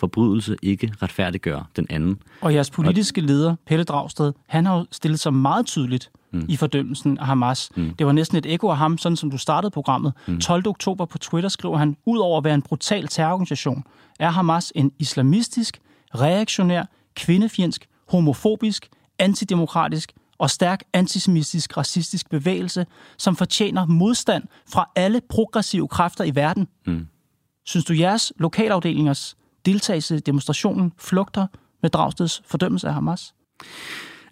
forbrydelse 0.00 0.56
ikke 0.62 0.92
retfærdiggør 1.02 1.70
den 1.76 1.86
anden. 1.90 2.18
Og 2.40 2.54
jeres 2.54 2.70
politiske 2.70 3.20
leder, 3.20 3.56
Pelle 3.66 3.84
Dragsted, 3.84 4.32
han 4.46 4.66
har 4.66 4.76
jo 4.76 4.86
stillet 4.92 5.20
sig 5.20 5.34
meget 5.34 5.66
tydeligt 5.66 6.10
mm. 6.32 6.44
i 6.48 6.56
fordømmelsen 6.56 7.18
af 7.18 7.26
Hamas. 7.26 7.70
Mm. 7.76 7.94
Det 7.94 8.06
var 8.06 8.12
næsten 8.12 8.38
et 8.38 8.46
ekko 8.46 8.68
af 8.68 8.76
ham, 8.76 8.98
sådan 8.98 9.16
som 9.16 9.30
du 9.30 9.38
startede 9.38 9.70
programmet. 9.70 10.12
Mm. 10.26 10.40
12. 10.40 10.68
oktober 10.68 11.04
på 11.04 11.18
Twitter 11.18 11.48
skriver 11.48 11.76
han, 11.76 11.96
Udover 12.06 12.38
at 12.38 12.44
være 12.44 12.54
en 12.54 12.62
brutal 12.62 13.08
terrororganisation, 13.08 13.84
er 14.18 14.30
Hamas 14.30 14.72
en 14.74 14.92
islamistisk, 14.98 15.80
reaktionær, 16.14 16.84
kvindefjendsk, 17.14 17.86
homofobisk, 18.08 18.88
antidemokratisk 19.18 20.12
og 20.38 20.50
stærk 20.50 20.82
antisemitisk, 20.92 21.76
racistisk 21.76 22.30
bevægelse, 22.30 22.86
som 23.18 23.36
fortjener 23.36 23.86
modstand 23.86 24.44
fra 24.68 24.90
alle 24.96 25.20
progressive 25.28 25.88
kræfter 25.88 26.24
i 26.24 26.34
verden. 26.34 26.68
Mm. 26.86 27.06
Synes 27.64 27.84
du, 27.84 27.92
jeres 27.92 28.32
lokalafdelingers 28.38 29.36
deltagelse 29.66 30.16
i 30.16 30.20
demonstrationen 30.20 30.92
flugter 30.98 31.46
med 31.82 31.90
Dragsteds 31.90 32.42
fordømmelse 32.46 32.88
af 32.88 32.94
Hamas? 32.94 33.34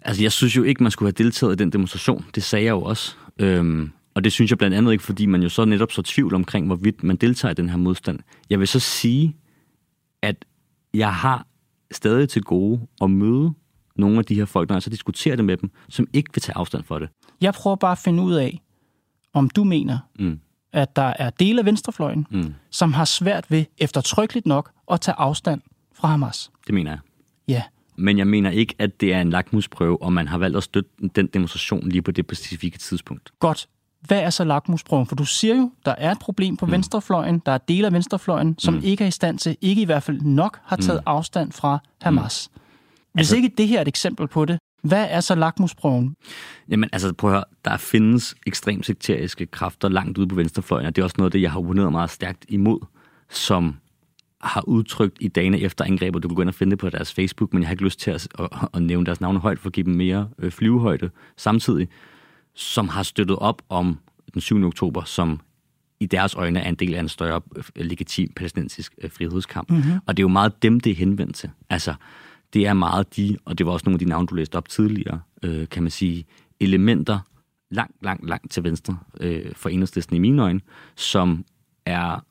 Altså, 0.01 0.21
jeg 0.23 0.31
synes 0.31 0.55
jo 0.57 0.63
ikke, 0.63 0.83
man 0.83 0.91
skulle 0.91 1.07
have 1.07 1.23
deltaget 1.23 1.53
i 1.53 1.55
den 1.55 1.69
demonstration. 1.71 2.25
Det 2.35 2.43
sagde 2.43 2.65
jeg 2.65 2.71
jo 2.71 2.81
også. 2.81 3.15
Øhm, 3.39 3.91
og 4.15 4.23
det 4.23 4.31
synes 4.31 4.51
jeg 4.51 4.57
blandt 4.57 4.77
andet 4.77 4.91
ikke, 4.91 5.03
fordi 5.03 5.25
man 5.25 5.43
jo 5.43 5.49
så 5.49 5.65
netop 5.65 5.91
så 5.91 6.01
tvivl 6.01 6.33
omkring, 6.35 6.65
hvorvidt 6.65 7.03
man 7.03 7.15
deltager 7.15 7.51
i 7.51 7.55
den 7.55 7.69
her 7.69 7.77
modstand. 7.77 8.19
Jeg 8.49 8.59
vil 8.59 8.67
så 8.67 8.79
sige, 8.79 9.35
at 10.21 10.45
jeg 10.93 11.13
har 11.15 11.47
stadig 11.91 12.29
til 12.29 12.41
gode 12.41 12.81
at 13.01 13.11
møde 13.11 13.53
nogle 13.95 14.19
af 14.19 14.25
de 14.25 14.35
her 14.35 14.45
folk, 14.45 14.69
når 14.69 14.75
jeg 14.75 14.83
så 14.83 14.89
diskuterer 14.89 15.35
det 15.35 15.45
med 15.45 15.57
dem, 15.57 15.71
som 15.89 16.07
ikke 16.13 16.29
vil 16.33 16.41
tage 16.41 16.57
afstand 16.57 16.83
for 16.83 16.99
det. 16.99 17.09
Jeg 17.41 17.53
prøver 17.53 17.75
bare 17.75 17.91
at 17.91 17.97
finde 17.97 18.23
ud 18.23 18.33
af, 18.33 18.61
om 19.33 19.49
du 19.49 19.63
mener, 19.63 19.97
Mm. 20.19 20.39
At 20.75 20.95
der 20.95 21.13
er 21.19 21.29
dele 21.29 21.59
af 21.59 21.65
venstrefløjen, 21.65 22.27
Mm. 22.29 22.53
som 22.71 22.93
har 22.93 23.05
svært 23.05 23.45
ved, 23.51 23.65
eftertrykkeligt 23.77 24.45
nok, 24.45 24.71
at 24.91 25.01
tage 25.01 25.15
afstand 25.17 25.61
fra 25.95 26.07
Hamas. 26.07 26.51
Det 26.67 26.73
mener 26.73 26.91
jeg. 26.91 26.99
Ja, 27.47 27.63
Men 27.95 28.17
jeg 28.17 28.27
mener 28.27 28.49
ikke, 28.49 28.75
at 28.79 29.01
det 29.01 29.13
er 29.13 29.21
en 29.21 29.29
lakmusprøve, 29.29 30.01
og 30.01 30.13
man 30.13 30.27
har 30.27 30.37
valgt 30.37 30.57
at 30.57 30.63
støtte 30.63 30.89
den 31.15 31.27
demonstration 31.27 31.89
lige 31.89 32.01
på 32.01 32.11
det 32.11 32.25
specifikke 32.25 32.77
tidspunkt. 32.77 33.31
godt. 33.39 33.67
Hvad 34.01 34.19
er 34.19 34.29
så 34.29 34.43
lakmusprøven? 34.43 35.05
For 35.07 35.15
du 35.15 35.25
siger 35.25 35.55
jo, 35.55 35.71
der 35.85 35.95
er 35.97 36.11
et 36.11 36.19
problem 36.19 36.57
på 36.57 36.65
mm. 36.65 36.71
venstrefløjen. 36.71 37.39
Der 37.45 37.51
er 37.51 37.57
dele 37.57 37.87
af 37.87 37.93
venstrefløjen, 37.93 38.55
som 38.59 38.73
mm. 38.73 38.81
ikke 38.83 39.03
er 39.03 39.07
i 39.07 39.11
stand 39.11 39.39
til, 39.39 39.57
ikke 39.61 39.81
i 39.81 39.85
hvert 39.85 40.03
fald 40.03 40.21
nok, 40.21 40.59
har 40.63 40.75
taget 40.75 40.99
mm. 41.01 41.03
afstand 41.05 41.51
fra 41.51 41.79
Hamas. 42.01 42.49
Mm. 42.53 42.59
Hvis 43.13 43.21
Altså- 43.21 43.35
ikke 43.35 43.49
det 43.57 43.67
her 43.67 43.77
er 43.77 43.81
et 43.81 43.87
eksempel 43.87 44.27
på 44.27 44.45
det, 44.45 44.59
hvad 44.85 45.07
er 45.09 45.19
så 45.19 45.35
lakmusprøven? 45.35 46.15
Jamen, 46.69 46.89
altså, 46.93 47.13
prøv 47.13 47.29
at 47.29 47.35
høre. 47.35 47.43
Der 47.65 47.77
findes 47.77 48.35
ekstremt 48.47 48.85
sekteriske 48.85 49.45
kræfter 49.45 49.89
langt 49.89 50.17
ude 50.17 50.27
på 50.27 50.35
venstrefløjen, 50.35 50.87
og 50.87 50.95
det 50.95 51.01
er 51.01 51.03
også 51.03 51.15
noget 51.17 51.27
af 51.27 51.31
det, 51.31 51.41
jeg 51.41 51.51
har 51.51 51.59
opponeret 51.59 51.91
meget 51.91 52.09
stærkt 52.09 52.45
imod, 52.49 52.79
som 53.29 53.75
har 54.41 54.67
udtrykt 54.67 55.17
i 55.19 55.27
dagene 55.27 55.59
efter 55.59 55.85
angrebet. 55.85 56.23
Du 56.23 56.27
kan 56.27 56.35
gå 56.35 56.41
ind 56.41 56.49
og 56.49 56.55
finde 56.55 56.71
det 56.71 56.79
på 56.79 56.89
deres 56.89 57.13
Facebook, 57.13 57.53
men 57.53 57.61
jeg 57.61 57.67
har 57.67 57.73
ikke 57.73 57.83
lyst 57.83 57.99
til 57.99 58.11
at, 58.11 58.27
at, 58.39 58.49
at 58.73 58.83
nævne 58.83 59.05
deres 59.05 59.21
navne 59.21 59.39
højt 59.39 59.59
for 59.59 59.69
at 59.69 59.73
give 59.73 59.85
dem 59.85 59.93
mere 59.93 60.29
øh, 60.39 60.51
flyvehøjde 60.51 61.09
samtidig, 61.37 61.87
som 62.53 62.87
har 62.89 63.03
støttet 63.03 63.37
op 63.39 63.61
om 63.69 63.99
den 64.33 64.41
7. 64.41 64.63
oktober, 64.63 65.03
som 65.03 65.39
i 65.99 66.05
deres 66.05 66.35
øjne 66.35 66.59
er 66.59 66.69
en 66.69 66.75
del 66.75 66.95
af 66.95 66.99
en 66.99 67.09
større 67.09 67.41
øh, 67.55 67.63
legitim 67.75 68.29
palæstinensisk 68.35 68.93
øh, 69.01 69.11
frihedskamp. 69.11 69.69
Mm-hmm. 69.69 69.99
Og 70.05 70.17
det 70.17 70.23
er 70.23 70.25
jo 70.25 70.27
meget 70.27 70.63
dem, 70.63 70.79
det 70.79 70.91
er 70.91 70.95
henvendt 70.95 71.35
til. 71.35 71.49
Altså, 71.69 71.93
det 72.55 72.67
er 72.67 72.73
meget 72.73 73.15
de, 73.15 73.37
og 73.45 73.57
det 73.57 73.65
var 73.65 73.71
også 73.71 73.83
nogle 73.85 73.95
af 73.95 73.99
de 73.99 74.05
navne, 74.05 74.27
du 74.27 74.35
læste 74.35 74.55
op 74.55 74.69
tidligere, 74.69 75.21
øh, 75.43 75.69
kan 75.69 75.83
man 75.83 75.91
sige, 75.91 76.25
elementer 76.59 77.19
langt, 77.71 77.95
langt, 78.03 78.27
langt 78.29 78.51
til 78.51 78.63
venstre 78.63 78.97
øh, 79.19 79.55
for 79.55 79.69
enhedslisten 79.69 80.15
i 80.15 80.19
mine 80.19 80.41
øjne, 80.41 80.61
som 80.95 81.45
er 81.85 82.25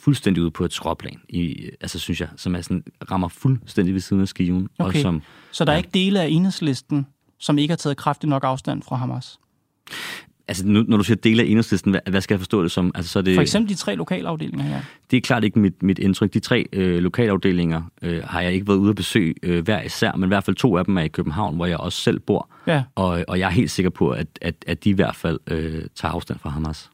fuldstændig 0.00 0.42
ude 0.42 0.50
på 0.50 0.64
et 0.64 0.72
skråplan, 0.72 1.20
i, 1.28 1.70
altså 1.80 1.98
synes 1.98 2.20
jeg, 2.20 2.28
som 2.36 2.54
er 2.54 2.60
sådan, 2.60 2.84
rammer 3.10 3.28
fuldstændig 3.28 3.94
ved 3.94 4.00
siden 4.00 4.22
af 4.22 4.28
skiven. 4.28 4.68
Og 4.78 4.86
Okay. 4.86 5.02
som, 5.02 5.22
Så 5.52 5.64
der 5.64 5.72
er 5.72 5.76
Ja. 5.76 5.78
ikke 5.78 5.90
dele 5.94 6.20
af 6.22 6.28
enhedslisten, 6.28 7.06
som 7.38 7.58
ikke 7.58 7.72
har 7.72 7.76
taget 7.76 7.96
kraftigt 7.96 8.28
nok 8.28 8.44
afstand 8.44 8.82
fra 8.82 8.96
Hamas? 8.96 9.38
Altså 10.48 10.66
nu, 10.66 10.84
når 10.88 10.96
du 10.96 11.04
siger 11.04 11.16
dele 11.16 11.42
af 11.42 11.46
enhedslisten, 11.46 11.90
hvad, 11.90 12.00
hvad 12.10 12.20
skal 12.20 12.34
jeg 12.34 12.40
forstå 12.40 12.62
det 12.62 12.70
som? 12.70 12.90
Altså, 12.94 13.12
så 13.12 13.18
er 13.18 13.22
det, 13.22 13.34
For 13.34 13.42
eksempel 13.42 13.70
de 13.70 13.78
tre 13.78 13.94
lokalafdelinger 13.94 14.64
her. 14.64 14.80
det 15.10 15.16
er 15.16 15.20
klart 15.20 15.44
ikke 15.44 15.58
mit, 15.58 15.82
mit 15.82 15.98
indtryk. 15.98 16.34
De 16.34 16.40
tre 16.40 16.66
øh, 16.72 16.98
lokalafdelinger 16.98 17.82
øh, 18.02 18.24
har 18.24 18.40
jeg 18.40 18.52
ikke 18.52 18.68
været 18.68 18.76
ude 18.76 18.90
at 18.90 18.96
besøge 18.96 19.34
øh, 19.42 19.64
hver 19.64 19.82
især, 19.82 20.12
men 20.12 20.24
i 20.24 20.28
hvert 20.28 20.44
fald 20.44 20.56
to 20.56 20.76
af 20.76 20.84
dem 20.84 20.96
er 20.98 21.02
i 21.02 21.08
København, 21.08 21.56
hvor 21.56 21.66
jeg 21.66 21.76
også 21.76 22.00
selv 22.00 22.18
bor. 22.20 22.48
Ja. 22.66 22.82
Og, 22.94 23.24
og 23.28 23.38
jeg 23.38 23.46
er 23.46 23.50
helt 23.50 23.70
sikker 23.70 23.90
på, 23.90 24.10
at, 24.10 24.26
at, 24.40 24.54
at 24.66 24.84
de 24.84 24.90
i 24.90 24.92
hvert 24.92 25.16
fald 25.16 25.38
øh, 25.46 25.82
tager 25.94 26.12
afstand 26.12 26.38
fra 26.38 26.50
Hamas. 26.50 26.90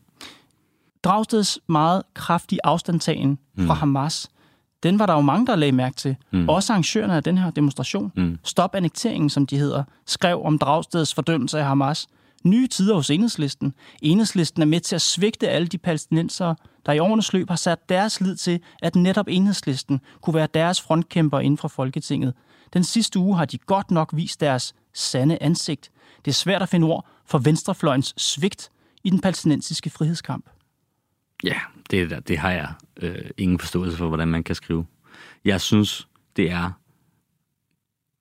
Dragsteds 1.04 1.58
meget 1.68 2.02
kraftige 2.14 2.60
afstandtagen 2.64 3.38
fra 3.58 3.74
Hamas, 3.74 4.30
den 4.82 4.98
var 4.98 5.06
der 5.06 5.14
jo 5.14 5.20
mange, 5.20 5.46
der 5.46 5.56
lagde 5.56 5.72
mærke 5.72 5.96
til. 5.96 6.16
Mm. 6.30 6.48
Også 6.48 6.72
arrangørerne 6.72 7.16
af 7.16 7.22
den 7.22 7.38
her 7.38 7.50
demonstration. 7.50 8.12
Mm. 8.16 8.38
Stop 8.44 8.74
annekteringen, 8.74 9.30
som 9.30 9.46
de 9.46 9.56
hedder, 9.58 9.84
skrev 10.06 10.42
om 10.44 10.58
Dragsteds 10.58 11.14
fordømmelse 11.14 11.58
af 11.58 11.64
Hamas. 11.64 12.06
Nye 12.44 12.66
tider 12.66 12.94
hos 12.94 13.10
enhedslisten. 13.10 13.74
Enhedslisten 14.02 14.62
er 14.62 14.66
med 14.66 14.80
til 14.80 14.94
at 14.94 15.02
svigte 15.02 15.48
alle 15.48 15.68
de 15.68 15.78
palæstinensere, 15.78 16.56
der 16.86 16.92
i 16.92 16.98
årenes 16.98 17.32
løb 17.32 17.48
har 17.48 17.56
sat 17.56 17.88
deres 17.88 18.20
lid 18.20 18.36
til, 18.36 18.60
at 18.82 18.96
netop 18.96 19.28
enhedslisten 19.28 20.00
kunne 20.20 20.34
være 20.34 20.48
deres 20.54 20.80
frontkæmper 20.80 21.40
inden 21.40 21.58
for 21.58 21.68
Folketinget. 21.68 22.34
Den 22.72 22.84
sidste 22.84 23.18
uge 23.18 23.36
har 23.36 23.44
de 23.44 23.58
godt 23.58 23.90
nok 23.90 24.10
vist 24.12 24.40
deres 24.40 24.74
sande 24.94 25.38
ansigt. 25.40 25.90
Det 26.24 26.30
er 26.30 26.34
svært 26.34 26.62
at 26.62 26.68
finde 26.68 26.86
ord 26.86 27.06
for 27.26 27.38
venstrefløjens 27.38 28.14
svigt 28.16 28.70
i 29.04 29.10
den 29.10 29.20
palæstinensiske 29.20 29.90
frihedskamp. 29.90 30.50
Ja, 31.44 31.60
det, 31.90 32.10
der, 32.10 32.20
det 32.20 32.38
har 32.38 32.50
jeg 32.50 32.72
øh, 32.96 33.30
ingen 33.38 33.58
forståelse 33.58 33.96
for, 33.96 34.08
hvordan 34.08 34.28
man 34.28 34.44
kan 34.44 34.54
skrive. 34.54 34.86
Jeg 35.44 35.60
synes, 35.60 36.08
det 36.36 36.50
er 36.50 36.70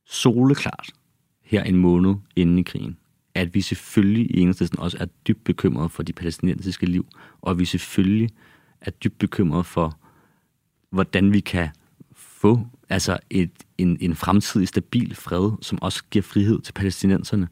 soleklart 0.06 0.90
her 1.44 1.64
en 1.64 1.76
måned 1.76 2.16
inden 2.36 2.60
i 2.60 2.64
krigen, 2.64 2.98
at 3.42 3.54
vi 3.54 3.62
selvfølgelig 3.62 4.36
i 4.36 4.40
enhedslisten 4.40 4.80
også 4.80 4.98
er 5.00 5.06
dybt 5.06 5.44
bekymrede 5.44 5.90
for 5.90 6.04
de 6.04 6.14
palæstinensiske 6.14 6.86
liv, 6.86 7.06
og 7.42 7.60
vi 7.60 7.66
selvfølgelig 7.66 8.30
er 8.82 8.92
dybt 8.92 9.18
bekymrede 9.18 9.64
for, 9.64 9.98
hvordan 10.90 11.34
vi 11.34 11.40
kan 11.40 11.70
få 12.16 12.68
altså 12.90 13.20
et, 13.30 13.52
en, 13.78 13.98
en 14.02 14.16
fremtidig 14.16 14.68
stabil 14.68 15.16
fred, 15.16 15.52
som 15.62 15.82
også 15.82 16.04
giver 16.12 16.24
frihed 16.24 16.62
til 16.62 16.74
palæstinenserne. 16.74 17.48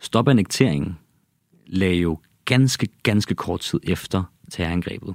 Stop 0.00 0.28
annekteringen 0.28 0.98
lagde 1.66 1.96
jo 1.96 2.18
ganske, 2.44 2.88
ganske 3.02 3.34
kort 3.34 3.60
tid 3.60 3.80
efter 3.82 4.22
terrorangrebet 4.50 5.14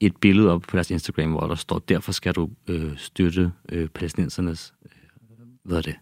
et 0.00 0.16
billede 0.16 0.50
op 0.50 0.62
på 0.62 0.76
deres 0.76 0.90
Instagram, 0.90 1.30
hvor 1.30 1.46
der 1.46 1.54
står, 1.54 1.78
derfor 1.78 2.12
skal 2.12 2.32
du 2.34 2.50
øh, 2.68 2.98
støtte 2.98 3.52
øh, 3.68 3.88
palæstinensernes 3.88 4.74
øh, 4.84 4.90
hvad 5.62 5.78
er 5.78 5.82
det, 5.82 5.94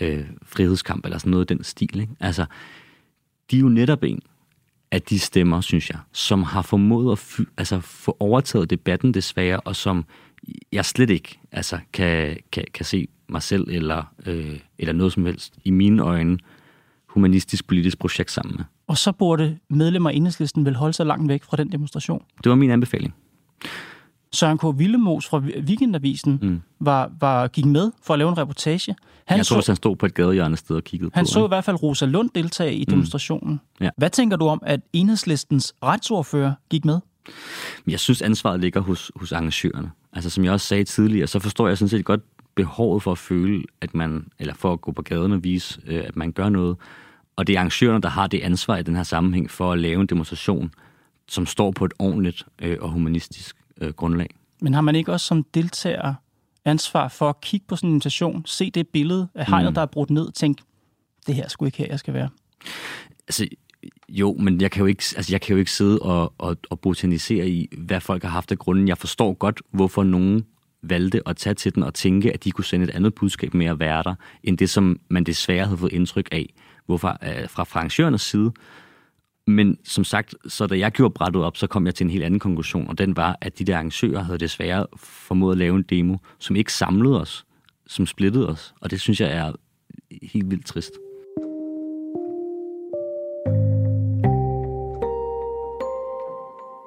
øh, 0.00 0.24
frihedskamp, 0.42 1.04
eller 1.04 1.18
sådan 1.18 1.30
noget 1.30 1.50
i 1.50 1.54
den 1.54 1.64
stil. 1.64 2.00
Ikke? 2.00 2.12
Altså, 2.20 2.46
de 3.50 3.56
er 3.56 3.60
jo 3.60 3.68
netop 3.68 4.02
en 4.02 4.22
af 4.90 5.02
de 5.02 5.18
stemmer, 5.18 5.60
synes 5.60 5.90
jeg, 5.90 5.98
som 6.12 6.42
har 6.42 6.62
formået 6.62 7.12
at 7.12 7.18
fy, 7.18 7.40
altså, 7.56 7.80
få 7.80 8.16
overtaget 8.20 8.70
debatten 8.70 9.14
desværre, 9.14 9.60
og 9.60 9.76
som 9.76 10.04
jeg 10.72 10.84
slet 10.84 11.10
ikke 11.10 11.38
altså, 11.52 11.78
kan, 11.92 12.36
kan, 12.52 12.64
kan 12.74 12.84
se 12.84 13.08
mig 13.28 13.42
selv 13.42 13.68
eller, 13.68 14.02
øh, 14.26 14.58
eller 14.78 14.92
noget 14.92 15.12
som 15.12 15.26
helst 15.26 15.54
i 15.64 15.70
mine 15.70 16.02
øjne 16.02 16.38
humanistisk 17.06 17.66
politisk 17.66 17.98
projekt 17.98 18.30
sammen 18.30 18.56
med. 18.56 18.64
Og 18.86 18.98
så 18.98 19.12
burde 19.12 19.58
medlemmer 19.68 20.10
af 20.10 20.14
enhedslisten 20.14 20.64
vel 20.64 20.74
holde 20.74 20.92
sig 20.92 21.06
langt 21.06 21.28
væk 21.28 21.44
fra 21.44 21.56
den 21.56 21.72
demonstration. 21.72 22.24
Det 22.44 22.50
var 22.50 22.56
min 22.56 22.70
anbefaling. 22.70 23.14
Søren 24.36 24.58
K. 24.58 24.78
Villemos 24.78 25.26
fra 25.26 25.38
Weekendavisen 25.38 26.38
mm. 26.42 26.62
var, 26.80 27.10
var, 27.20 27.48
gik 27.48 27.64
med 27.64 27.92
for 28.02 28.14
at 28.14 28.18
lave 28.18 28.28
en 28.28 28.38
reportage. 28.38 28.96
Han 29.24 29.38
jeg 29.38 29.46
tror, 29.46 29.60
så, 29.60 29.72
han 29.72 29.76
stod 29.76 29.96
på 29.96 30.06
et 30.06 30.14
gadehjørne 30.14 30.56
sted 30.56 30.76
og 30.76 30.84
kiggede 30.84 31.06
han 31.06 31.10
på. 31.10 31.18
Han 31.18 31.26
så 31.26 31.44
i 31.44 31.48
hvert 31.48 31.64
fald 31.64 31.82
Rosa 31.82 32.06
Lund 32.06 32.30
deltage 32.34 32.74
i 32.74 32.84
demonstrationen. 32.84 33.52
Mm. 33.52 33.84
Ja. 33.84 33.90
Hvad 33.96 34.10
tænker 34.10 34.36
du 34.36 34.48
om, 34.48 34.62
at 34.66 34.80
enhedslistens 34.92 35.74
retsordfører 35.82 36.52
gik 36.70 36.84
med? 36.84 37.00
Jeg 37.86 38.00
synes, 38.00 38.22
ansvaret 38.22 38.60
ligger 38.60 38.80
hos, 38.80 39.12
hos 39.16 39.32
arrangørerne. 39.32 39.90
Altså, 40.12 40.30
som 40.30 40.44
jeg 40.44 40.52
også 40.52 40.66
sagde 40.66 40.84
tidligere, 40.84 41.26
så 41.26 41.38
forstår 41.38 41.68
jeg 41.68 41.78
sådan 41.78 41.88
set 41.88 42.04
godt 42.04 42.20
behovet 42.54 43.02
for 43.02 43.12
at 43.12 43.18
føle, 43.18 43.64
at 43.80 43.94
man, 43.94 44.26
eller 44.38 44.54
for 44.54 44.72
at 44.72 44.80
gå 44.80 44.92
på 44.92 45.02
gaden 45.02 45.32
og 45.32 45.44
vise, 45.44 45.80
øh, 45.86 46.04
at 46.04 46.16
man 46.16 46.32
gør 46.32 46.48
noget. 46.48 46.76
Og 47.36 47.46
det 47.46 47.54
er 47.54 47.58
arrangørerne, 47.58 48.02
der 48.02 48.08
har 48.08 48.26
det 48.26 48.40
ansvar 48.40 48.76
i 48.76 48.82
den 48.82 48.96
her 48.96 49.02
sammenhæng 49.02 49.50
for 49.50 49.72
at 49.72 49.78
lave 49.78 50.00
en 50.00 50.06
demonstration, 50.06 50.70
som 51.28 51.46
står 51.46 51.70
på 51.70 51.84
et 51.84 51.92
ordentligt 51.98 52.44
øh, 52.62 52.76
og 52.80 52.90
humanistisk 52.90 53.56
øh, 53.80 53.92
grundlag. 53.92 54.28
Men 54.60 54.74
har 54.74 54.80
man 54.80 54.94
ikke 54.94 55.12
også 55.12 55.26
som 55.26 55.44
deltager 55.54 56.14
ansvar 56.64 57.08
for 57.08 57.28
at 57.28 57.40
kigge 57.40 57.66
på 57.68 57.76
sådan 57.76 57.90
en 57.90 57.94
invitation, 57.94 58.46
se 58.46 58.70
det 58.70 58.88
billede 58.88 59.28
af 59.34 59.46
hegnet, 59.46 59.70
mm. 59.70 59.74
der 59.74 59.80
er 59.82 59.86
brudt 59.86 60.10
ned, 60.10 60.26
og 60.26 60.34
tænke, 60.34 60.62
det 61.26 61.34
her 61.34 61.48
skulle 61.48 61.68
ikke 61.68 61.78
her, 61.78 61.86
jeg 61.90 61.98
skal 61.98 62.14
være? 62.14 62.28
Altså, 63.28 63.48
jo, 64.08 64.36
men 64.38 64.60
jeg 64.60 64.70
kan 64.70 64.80
jo 64.80 64.86
ikke, 64.86 65.04
altså, 65.16 65.32
jeg 65.32 65.40
kan 65.40 65.52
jo 65.52 65.58
ikke 65.58 65.72
sidde 65.72 65.98
og, 65.98 66.32
og, 66.38 66.56
og 66.70 66.80
botanisere 66.80 67.48
i, 67.48 67.68
hvad 67.78 68.00
folk 68.00 68.22
har 68.22 68.30
haft 68.30 68.52
af 68.52 68.58
grunden. 68.58 68.88
Jeg 68.88 68.98
forstår 68.98 69.34
godt, 69.34 69.62
hvorfor 69.70 70.02
nogen 70.02 70.44
valgte 70.82 71.28
at 71.28 71.36
tage 71.36 71.54
til 71.54 71.74
den 71.74 71.82
og 71.82 71.94
tænke, 71.94 72.32
at 72.32 72.44
de 72.44 72.50
kunne 72.50 72.64
sende 72.64 72.84
et 72.84 72.90
andet 72.90 73.14
budskab 73.14 73.54
med 73.54 73.66
at 73.66 73.78
være 73.78 74.02
der, 74.02 74.14
end 74.42 74.58
det, 74.58 74.70
som 74.70 75.00
man 75.08 75.24
desværre 75.24 75.64
havde 75.64 75.78
fået 75.78 75.92
indtryk 75.92 76.28
af 76.32 76.54
hvorfor, 76.86 77.08
øh, 77.08 77.48
fra 77.48 77.62
arrangørernes 77.62 78.22
side. 78.22 78.52
Men 79.46 79.78
som 79.84 80.04
sagt, 80.04 80.34
så 80.48 80.66
da 80.66 80.78
jeg 80.78 80.92
gjorde 80.92 81.14
brættet 81.14 81.42
op, 81.42 81.56
så 81.56 81.66
kom 81.66 81.86
jeg 81.86 81.94
til 81.94 82.04
en 82.04 82.10
helt 82.10 82.24
anden 82.24 82.40
konklusion, 82.40 82.88
og 82.88 82.98
den 82.98 83.16
var, 83.16 83.38
at 83.40 83.58
de 83.58 83.64
der 83.64 83.74
arrangører 83.74 84.22
havde 84.22 84.38
desværre 84.38 84.86
formået 84.96 85.52
at 85.52 85.58
lave 85.58 85.76
en 85.76 85.82
demo, 85.82 86.16
som 86.38 86.56
ikke 86.56 86.72
samlede 86.72 87.20
os, 87.20 87.46
som 87.86 88.06
splittede 88.06 88.48
os. 88.48 88.74
Og 88.80 88.90
det 88.90 89.00
synes 89.00 89.20
jeg 89.20 89.32
er 89.32 89.52
helt 90.22 90.50
vildt 90.50 90.66
trist. 90.66 90.92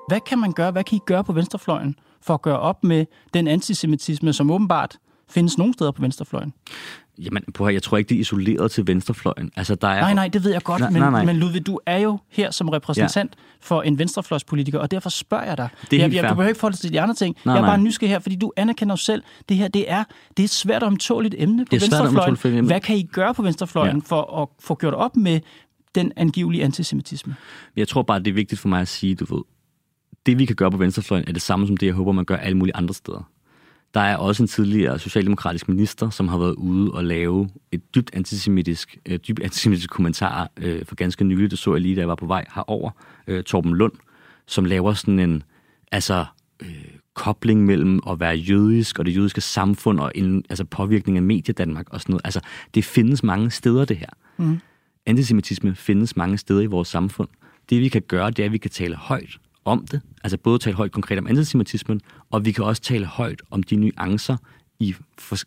Hvad 0.08 0.20
kan 0.20 0.40
man 0.40 0.52
gøre, 0.52 0.72
hvad 0.72 0.84
kan 0.84 0.96
I 0.96 1.00
gøre 1.06 1.24
på 1.24 1.34
venstrefløjen 1.34 1.96
for 2.22 2.34
at 2.34 2.42
gøre 2.42 2.60
op 2.60 2.84
med 2.84 3.06
den 3.34 3.48
antisemitisme, 3.48 4.34
som 4.34 4.52
åbenbart 4.52 4.98
findes 5.30 5.58
nogle 5.58 5.74
steder 5.74 5.92
på 5.92 6.02
venstrefløjen? 6.02 6.54
Jamen, 7.20 7.44
her, 7.60 7.70
jeg 7.70 7.84
tror 7.84 7.98
ikke, 7.98 8.10
det 8.10 8.16
er 8.16 8.20
isoleret 8.20 8.72
til 8.72 8.88
venstrefløjen. 8.88 9.52
Altså, 9.56 9.76
der 9.76 9.88
er... 9.88 10.02
Nej, 10.02 10.14
nej, 10.14 10.28
det 10.28 10.44
ved 10.44 10.52
jeg 10.52 10.64
godt, 10.64 10.80
nej, 10.80 10.90
men, 10.90 11.02
nej, 11.02 11.12
nej. 11.12 11.26
men 11.26 11.38
Ludvig, 11.38 11.68
du 11.68 11.80
er 11.86 11.98
jo 11.98 12.20
her 12.30 12.52
som 12.52 12.70
repræsentant 12.70 13.36
ja. 13.38 13.42
for 13.62 13.82
en 13.82 14.00
venstrefløjspolitiker, 14.00 14.80
og 14.80 14.92
derfor 14.92 15.10
spørger 15.10 15.46
jeg 15.46 15.58
dig. 15.58 15.70
Det 15.92 15.98
er 15.98 16.04
jeg, 16.04 16.14
jeg, 16.14 16.24
du 16.24 16.30
behøver 16.30 16.48
ikke 16.48 16.60
forholde 16.60 16.76
dig 16.76 16.82
til 16.82 16.94
de 16.94 17.02
andre 17.02 17.16
ting. 17.16 17.36
Nej, 17.46 17.56
jeg 17.56 17.62
er 17.62 17.68
bare 17.68 17.78
nysgerrig 17.78 18.12
her, 18.12 18.20
fordi 18.20 18.36
du 18.36 18.52
anerkender 18.58 18.94
jo 18.94 18.98
selv, 18.98 19.24
det 19.50 19.58
her 19.58 19.68
det 19.68 19.92
er, 19.92 20.04
det 20.38 20.44
er 20.44 20.44
et 20.44 20.50
svært 20.50 20.84
omtåligt 20.84 21.36
emne 21.38 21.66
på 21.66 21.70
det 21.72 21.78
er 21.78 21.82
venstrefløjen. 21.82 22.58
Emne. 22.58 22.68
Hvad 22.68 22.80
kan 22.80 22.98
I 22.98 23.04
gøre 23.04 23.34
på 23.34 23.42
venstrefløjen 23.42 23.98
ja. 23.98 24.02
for 24.06 24.42
at 24.42 24.48
få 24.60 24.76
gjort 24.76 24.94
op 24.94 25.16
med 25.16 25.40
den 25.96 26.12
angivelige 26.16 26.64
antisemitisme? 26.64 27.36
Jeg 27.76 27.88
tror 27.88 28.02
bare, 28.02 28.20
det 28.20 28.28
er 28.28 28.34
vigtigt 28.34 28.62
for 28.62 28.70
mig 28.70 28.82
at 28.82 28.88
sige, 28.88 29.16
du 29.16 29.36
ved, 29.36 29.44
det 30.26 30.40
vi 30.40 30.46
kan 30.46 30.56
gøre 30.56 30.72
på 30.72 30.78
venstrefløjen 30.78 31.26
er 31.28 31.34
det 31.34 31.42
samme 31.42 31.68
som 31.68 31.78
det, 31.78 31.86
jeg 31.86 31.94
håber, 31.94 32.12
man 32.12 32.26
gør 32.26 32.36
alle 32.36 32.58
mulige 32.58 32.76
andre 32.76 32.94
steder. 32.94 33.30
Der 33.94 34.00
er 34.00 34.18
også 34.18 34.44
en 34.44 34.48
tidligere 34.48 35.00
socialdemokratisk 35.00 35.70
minister, 35.70 36.10
som 36.10 36.28
har 36.28 36.38
været 36.38 36.54
ude 36.54 36.92
og 36.92 37.04
lave 37.04 37.50
et 37.72 37.96
dybt 37.96 38.10
antisemitisk, 38.14 38.98
øh, 39.06 39.20
dybt 39.28 39.44
antisemitisk 39.44 39.90
kommentar 39.90 40.50
øh, 40.58 40.86
for 40.86 40.96
ganske 40.96 41.24
nylig. 41.24 41.52
Det 41.52 41.60
så 41.60 41.74
jeg 41.74 41.82
lige, 41.82 41.96
da 41.96 42.00
jeg 42.00 42.08
var 42.08 42.16
på 42.16 42.26
vej 42.26 42.46
herover. 42.56 42.92
Øh, 43.28 43.44
Torben 43.44 43.76
Lund, 43.76 43.94
som 44.48 44.66
laver 44.66 44.94
sådan 44.94 45.20
en 45.20 45.44
altså, 45.92 46.26
øh, 46.60 46.86
kobling 47.14 47.66
mellem 47.66 48.00
at 48.10 48.20
være 48.20 48.36
jødisk 48.36 49.00
og 49.00 49.06
det 49.06 49.16
jødiske 49.16 49.42
samfund 49.42 50.00
og 50.00 50.12
en, 50.16 50.46
altså 50.50 50.66
påvirkning 50.66 51.18
af 51.18 51.24
medie 51.24 51.54
Danmark 51.54 51.90
og 51.90 52.02
sådan 52.02 52.14
noget. 52.14 52.22
Altså, 52.26 52.40
det 52.76 52.86
findes 52.86 53.24
mange 53.24 53.52
steder, 53.52 53.86
det 53.86 53.98
her. 53.98 54.10
Mm. 54.38 54.60
Antisemitisme 55.06 55.76
findes 55.76 56.16
mange 56.16 56.38
steder 56.38 56.62
i 56.62 56.66
vores 56.66 56.88
samfund. 56.88 57.30
Det 57.70 57.82
vi 57.82 57.90
kan 57.90 58.02
gøre, 58.02 58.32
det 58.32 58.40
er, 58.40 58.46
at 58.46 58.52
vi 58.52 58.58
kan 58.58 58.72
tale 58.72 58.96
højt 58.96 59.38
om 59.66 59.88
det, 59.88 60.02
altså 60.24 60.38
både 60.38 60.60
tale 60.60 60.76
højt 60.76 60.92
konkret 60.92 61.18
om 61.18 61.28
antisemitismen, 61.28 62.02
og 62.30 62.46
vi 62.46 62.52
kan 62.52 62.64
også 62.64 62.82
tale 62.82 63.06
højt 63.06 63.42
om 63.52 63.64
de 63.64 63.76
nuancer 63.76 64.38
i, 64.80 64.96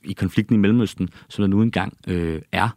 i 0.05 0.13
konflikten 0.13 0.55
i 0.55 0.59
Mellemøsten, 0.59 1.09
som 1.29 1.43
der 1.43 1.47
nu 1.49 1.63
engang 1.63 1.97
øh, 2.07 2.43
er. 2.53 2.69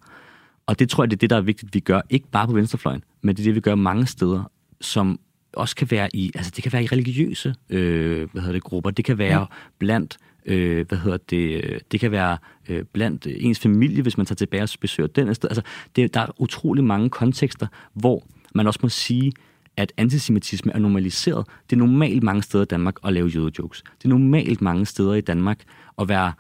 Og 0.66 0.80
det 0.80 0.90
tror 0.90 1.04
jeg, 1.04 1.12
det 1.12 1.16
er 1.18 1.20
det, 1.20 1.30
der 1.30 1.38
er 1.38 1.42
vigtigt, 1.42 1.74
vi 1.74 1.80
gør, 1.80 2.02
ikke 2.10 2.28
bare 2.32 2.48
på 2.48 2.54
venstrefløjen, 2.54 3.04
men 3.22 3.36
det 3.36 3.44
er 3.44 3.48
det, 3.48 3.56
vi 3.56 3.60
gør 3.60 3.76
mange 3.76 4.08
steder, 4.08 4.52
som 4.82 5.20
også 5.54 5.76
kan 5.76 5.92
være 5.92 6.16
i, 6.16 6.32
altså 6.36 6.52
det 6.56 6.64
kan 6.64 6.74
være 6.74 6.84
i 6.84 6.88
religiøse 6.88 7.56
øh, 7.70 8.32
hvad 8.32 8.42
hedder 8.42 8.54
det, 8.54 8.64
grupper, 8.64 8.92
det 8.92 9.06
kan 9.06 9.18
være 9.18 9.40
ja. 9.40 9.46
blandt 9.80 10.18
øh, 10.46 10.88
hvad 10.88 10.98
hedder 10.98 11.18
det, 11.18 11.80
det 11.92 12.00
kan 12.00 12.12
være 12.12 12.38
øh, 12.70 12.84
blandt 12.84 13.28
ens 13.30 13.60
familie, 13.60 14.02
hvis 14.02 14.18
man 14.18 14.26
tager 14.26 14.36
tilbage 14.36 14.64
og 14.64 14.70
besøger 14.82 15.08
den 15.08 15.36
sted. 15.36 15.50
Altså, 15.50 15.62
det, 15.96 16.14
der 16.14 16.20
er 16.20 16.42
utrolig 16.42 16.84
mange 16.84 17.10
kontekster, 17.10 17.68
hvor 17.94 18.28
man 18.56 18.68
også 18.68 18.80
må 18.84 18.90
sige, 18.90 19.32
at 19.78 19.94
antisemitisme 19.98 20.74
er 20.74 20.80
normaliseret. 20.80 21.48
Det 21.70 21.76
er 21.76 21.80
normalt 21.80 22.24
mange 22.24 22.44
steder 22.44 22.64
i 22.64 22.68
Danmark 22.68 22.96
at 23.04 23.14
lave 23.14 23.28
jødejokes. 23.28 23.84
Det 23.98 24.06
er 24.06 24.10
normalt 24.10 24.62
mange 24.62 24.86
steder 24.86 25.14
i 25.14 25.22
Danmark 25.22 25.64
at 26.00 26.10
være 26.10 26.34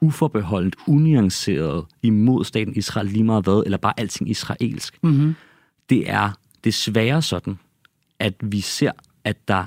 uforbeholdent, 0.00 0.76
unuanceret 0.86 1.84
imod 2.02 2.44
staten 2.44 2.76
Israel 2.76 3.06
lige 3.06 3.24
meget 3.24 3.44
hvad, 3.44 3.62
eller 3.64 3.78
bare 3.78 3.92
alting 3.96 4.30
israelsk. 4.30 4.98
Mm-hmm. 5.02 5.34
Det 5.90 6.10
er 6.10 6.30
desværre 6.64 7.22
sådan, 7.22 7.58
at 8.18 8.34
vi 8.42 8.60
ser, 8.60 8.92
at 9.24 9.48
der 9.48 9.64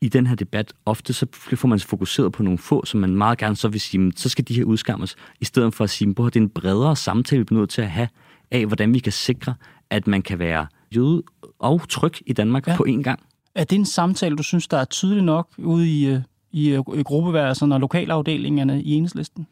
i 0.00 0.08
den 0.08 0.26
her 0.26 0.34
debat, 0.34 0.72
ofte 0.86 1.12
så 1.12 1.26
får 1.54 1.68
man 1.68 1.80
fokuseret 1.80 2.32
på 2.32 2.42
nogle 2.42 2.58
få, 2.58 2.84
som 2.84 3.00
man 3.00 3.16
meget 3.16 3.38
gerne 3.38 3.56
så 3.56 3.68
vil 3.68 3.80
sige, 3.80 4.12
så 4.16 4.28
skal 4.28 4.48
de 4.48 4.54
her 4.54 4.64
udskammes, 4.64 5.16
i 5.40 5.44
stedet 5.44 5.74
for 5.74 5.84
at 5.84 5.90
sige, 5.90 6.10
at 6.10 6.16
det 6.16 6.36
er 6.36 6.40
en 6.40 6.48
bredere 6.48 6.96
samtale, 6.96 7.40
vi 7.48 7.54
er 7.54 7.58
nødt 7.58 7.70
til 7.70 7.82
at 7.82 7.90
have, 7.90 8.08
af 8.50 8.66
hvordan 8.66 8.94
vi 8.94 8.98
kan 8.98 9.12
sikre, 9.12 9.54
at 9.90 10.06
man 10.06 10.22
kan 10.22 10.38
være 10.38 10.66
jøde 10.96 11.22
og 11.58 11.88
tryk 11.88 12.22
i 12.26 12.32
Danmark 12.32 12.66
ja. 12.66 12.76
på 12.76 12.86
én 12.88 13.02
gang. 13.02 13.20
Er 13.54 13.64
det 13.64 13.76
en 13.76 13.86
samtale, 13.86 14.36
du 14.36 14.42
synes, 14.42 14.68
der 14.68 14.76
er 14.76 14.84
tydelig 14.84 15.24
nok 15.24 15.48
ude 15.58 15.88
i, 15.88 16.06
øh, 16.06 16.20
i, 16.52 16.68
øh, 16.68 16.82
i 16.94 17.02
gruppeværelserne 17.02 17.74
og 17.74 17.80
lokalafdelingerne 17.80 18.82
i 18.82 18.92
enhedslisten? 18.92 19.46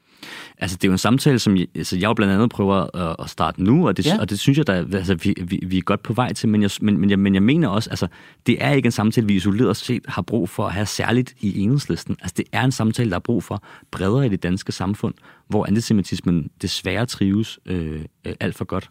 Altså, 0.58 0.76
det 0.76 0.84
er 0.84 0.88
jo 0.88 0.92
en 0.92 0.98
samtale, 0.98 1.38
som 1.38 1.56
jeg, 1.56 1.66
altså, 1.74 1.96
jeg 1.96 2.04
jo 2.04 2.14
blandt 2.14 2.34
andet 2.34 2.50
prøver 2.50 2.96
at, 2.96 3.16
at 3.18 3.30
starte 3.30 3.62
nu, 3.62 3.88
og 3.88 3.96
det, 3.96 4.06
ja. 4.06 4.20
og 4.20 4.30
det 4.30 4.38
synes 4.38 4.58
jeg, 4.58 4.66
der, 4.66 4.74
altså, 4.74 5.14
vi, 5.14 5.34
vi, 5.42 5.60
vi 5.66 5.78
er 5.78 5.82
godt 5.82 6.02
på 6.02 6.12
vej 6.12 6.32
til, 6.32 6.48
men 6.48 6.62
jeg, 6.62 6.70
men, 6.80 6.98
men, 6.98 7.10
jeg, 7.10 7.18
men 7.18 7.34
jeg 7.34 7.42
mener 7.42 7.68
også, 7.68 7.90
altså, 7.90 8.06
det 8.46 8.56
er 8.60 8.70
ikke 8.70 8.86
en 8.86 8.92
samtale, 8.92 9.26
vi 9.26 9.34
isoleret 9.34 9.76
set 9.76 10.02
har 10.08 10.22
brug 10.22 10.48
for 10.48 10.66
at 10.66 10.72
have 10.72 10.86
særligt 10.86 11.34
i 11.40 11.60
enhedslisten. 11.60 12.16
Altså, 12.20 12.34
det 12.36 12.44
er 12.52 12.64
en 12.64 12.72
samtale, 12.72 13.10
der 13.10 13.16
er 13.16 13.20
brug 13.20 13.44
for 13.44 13.62
bredere 13.90 14.26
i 14.26 14.28
det 14.28 14.42
danske 14.42 14.72
samfund, 14.72 15.14
hvor 15.48 15.66
antisemitismen 15.66 16.50
desværre 16.62 17.06
trives 17.06 17.58
øh, 17.66 18.04
øh 18.24 18.34
alt 18.40 18.54
for 18.54 18.64
godt. 18.64 18.88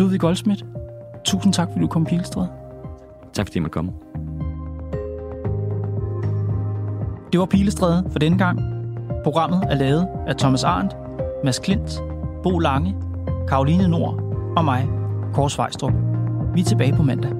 Ludvig 0.00 0.20
Goldsmith, 0.20 0.62
tusind 1.24 1.52
tak, 1.52 1.68
fordi 1.68 1.80
du 1.80 1.86
kom 1.86 2.04
Pilestræde. 2.04 2.48
Tak 3.32 3.46
fordi 3.46 3.56
jeg 3.58 3.62
måtte 3.62 3.72
komme. 3.72 3.92
Det 7.32 7.40
var 7.40 7.46
Pilestræde 7.46 8.08
for 8.12 8.18
denne 8.18 8.38
gang. 8.38 8.60
Programmet 9.24 9.64
er 9.70 9.74
lavet 9.74 10.08
af 10.26 10.36
Thomas 10.36 10.64
Arndt, 10.64 10.96
Mads 11.44 11.58
Klint, 11.58 12.02
Bo 12.42 12.58
Lange, 12.58 12.96
Karoline 13.48 13.88
Nord 13.88 14.22
og 14.56 14.64
mig, 14.64 14.88
Kors 15.34 15.58
Vejstrup. 15.58 15.92
Vi 16.54 16.60
er 16.60 16.64
tilbage 16.64 16.92
på 16.96 17.02
mandag. 17.02 17.39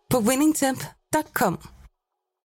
på 0.11 0.19
winningtemp.com. 0.19 1.57